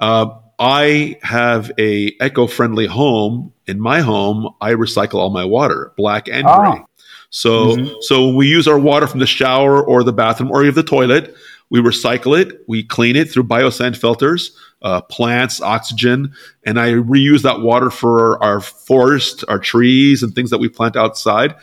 Uh, 0.00 0.26
I 0.58 1.16
have 1.22 1.70
a 1.78 2.12
eco-friendly 2.20 2.86
home. 2.86 3.52
In 3.66 3.78
my 3.80 4.00
home, 4.00 4.48
I 4.60 4.72
recycle 4.72 5.16
all 5.16 5.30
my 5.30 5.44
water, 5.44 5.92
black 5.96 6.28
and 6.28 6.46
Oh. 6.48 6.58
gray. 6.58 6.84
So, 7.30 7.76
so 8.00 8.26
when 8.26 8.36
we 8.36 8.46
use 8.48 8.66
our 8.66 8.78
water 8.78 9.06
from 9.06 9.20
the 9.20 9.26
shower 9.26 9.84
or 9.84 10.02
the 10.02 10.14
bathroom 10.14 10.50
or 10.50 10.62
even 10.64 10.74
the 10.74 10.82
toilet, 10.82 11.34
we 11.70 11.80
recycle 11.80 12.40
it, 12.40 12.60
we 12.66 12.82
clean 12.82 13.14
it 13.14 13.30
through 13.30 13.44
biosand 13.44 13.96
filters, 13.98 14.52
uh, 14.80 15.02
plants, 15.02 15.60
oxygen, 15.60 16.32
and 16.64 16.80
I 16.80 16.92
reuse 16.92 17.42
that 17.42 17.60
water 17.60 17.90
for 17.90 18.42
our 18.42 18.60
forest, 18.60 19.44
our 19.48 19.58
trees, 19.58 20.22
and 20.22 20.34
things 20.34 20.48
that 20.50 20.58
we 20.58 20.70
plant 20.70 20.96
outside. 20.96 21.54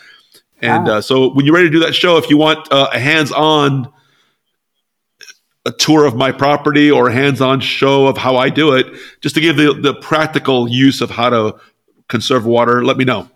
And 0.62 0.88
Ah. 0.88 0.98
uh, 0.98 1.02
so, 1.02 1.34
when 1.34 1.45
you're 1.45 1.56
ready 1.56 1.67
to 1.67 1.74
do 1.74 1.80
that 1.80 1.95
show, 1.95 2.17
if 2.17 2.30
you 2.30 2.38
want 2.38 2.71
uh, 2.71 2.89
a 2.93 3.00
hands-on 3.00 3.89
a 5.65 5.71
tour 5.71 6.06
of 6.06 6.15
my 6.15 6.32
property 6.32 6.91
or 6.91 7.10
a 7.10 7.13
hands-on 7.13 7.60
show 7.60 8.08
of 8.08 8.17
how 8.17 8.38
I 8.38 8.49
do 8.49 8.73
it, 8.73 8.86
just 9.21 9.36
to 9.36 9.41
give 9.41 9.58
the, 9.58 9.73
the 9.73 9.95
practical 9.95 10.67
use 10.67 11.01
of 11.01 11.10
how 11.10 11.30
to 11.30 11.60
conserve 12.08 12.45
water, 12.45 12.86
let 12.86 12.97
me 12.97 13.06
know. 13.06 13.30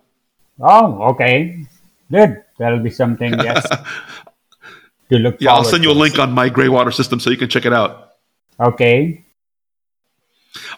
Oh, 0.60 1.02
okay. 1.10 1.66
Good. 2.10 2.42
That'll 2.58 2.80
be 2.80 2.90
something, 2.90 3.32
yes, 3.32 3.66
to 5.08 5.18
look 5.18 5.40
Yeah, 5.40 5.52
I'll 5.52 5.64
send 5.64 5.82
you 5.82 5.90
a 5.90 5.92
link 5.92 6.18
on 6.18 6.32
my 6.32 6.48
gray 6.48 6.68
water 6.68 6.90
system 6.90 7.18
so 7.18 7.30
you 7.30 7.36
can 7.36 7.48
check 7.48 7.64
it 7.64 7.72
out. 7.72 8.12
Okay. 8.60 9.24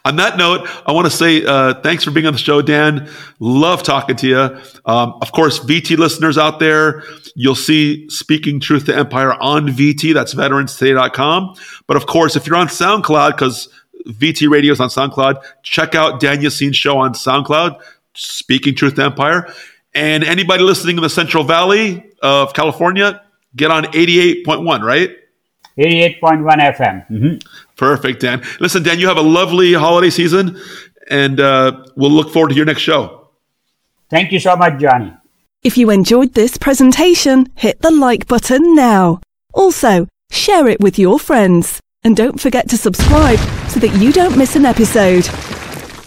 On 0.05 0.17
that 0.17 0.37
note, 0.37 0.69
I 0.87 0.93
want 0.93 1.07
to 1.07 1.11
say 1.11 1.45
uh, 1.45 1.75
thanks 1.81 2.05
for 2.05 2.11
being 2.11 2.27
on 2.27 2.33
the 2.35 2.39
show, 2.39 2.61
Dan. 2.61 3.09
Love 3.41 3.83
talking 3.83 4.17
to 4.17 4.27
you. 4.29 4.39
Um, 4.85 5.15
of 5.23 5.33
course, 5.33 5.61
VT 5.61 5.97
listeners 5.97 6.37
out 6.37 6.59
there, 6.59 7.03
you'll 7.35 7.55
see 7.55 8.09
Speaking 8.11 8.61
Truth 8.61 8.87
to 8.87 8.97
Empire 8.97 9.33
on 9.35 9.69
VT. 9.69 10.13
That's 10.13 10.35
veteranstoday.com. 10.35 11.55
But 11.87 11.97
of 11.97 12.07
course, 12.07 12.37
if 12.37 12.47
you're 12.47 12.57
on 12.57 12.67
SoundCloud, 12.69 13.31
because 13.33 13.69
VT 14.09 14.51
Radio 14.51 14.73
is 14.73 14.81
on 14.81 14.89
SoundCloud, 14.89 15.43
check 15.63 15.95
out 15.95 16.21
Dan 16.21 16.41
Yaseen's 16.41 16.77
show 16.77 16.99
on 16.99 17.15
SoundCloud, 17.15 17.81
Speaking 18.15 18.75
Truth 18.75 18.97
to 18.97 19.05
Empire. 19.05 19.53
And 19.95 20.25
anybody 20.25 20.63
listening 20.65 20.97
in 20.97 21.03
the 21.03 21.11
Central 21.11 21.45
Valley 21.45 22.05
of 22.23 22.53
California, 22.53 23.23
get 23.57 23.71
on 23.71 23.85
88.1, 23.85 24.83
right? 24.83 25.11
88.1 25.79 26.61
FM. 26.61 27.07
Mhm. 27.11 27.43
Perfect, 27.77 28.21
Dan. 28.21 28.43
Listen, 28.61 28.83
Dan, 28.83 28.99
you 28.99 29.09
have 29.09 29.17
a 29.17 29.23
lovely 29.23 29.73
holiday 29.73 30.11
season, 30.11 30.61
and 31.11 31.41
uh, 31.41 31.85
we'll 31.97 32.11
look 32.11 32.33
forward 32.33 32.51
to 32.51 32.55
your 32.55 32.67
next 32.67 32.83
show. 32.83 33.29
Thank 34.11 34.31
you 34.33 34.41
so 34.41 34.57
much, 34.57 34.81
Johnny. 34.81 35.13
If 35.63 35.79
you 35.79 35.91
enjoyed 35.91 36.35
this 36.35 36.59
presentation, 36.59 37.49
hit 37.55 37.81
the 37.81 37.91
like 37.91 38.27
button 38.27 38.75
now. 38.75 39.21
Also, 39.55 40.09
share 40.31 40.69
it 40.69 40.81
with 40.81 40.99
your 40.99 41.19
friends. 41.19 41.81
And 42.05 42.17
don't 42.17 42.41
forget 42.41 42.69
to 42.71 42.77
subscribe 42.77 43.39
so 43.69 43.79
that 43.81 43.95
you 44.01 44.13
don't 44.13 44.37
miss 44.37 44.57
an 44.57 44.67
episode. 44.67 45.25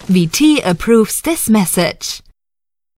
VT 0.08 0.60
approves 0.66 1.22
this 1.22 1.50
message. 1.50 2.22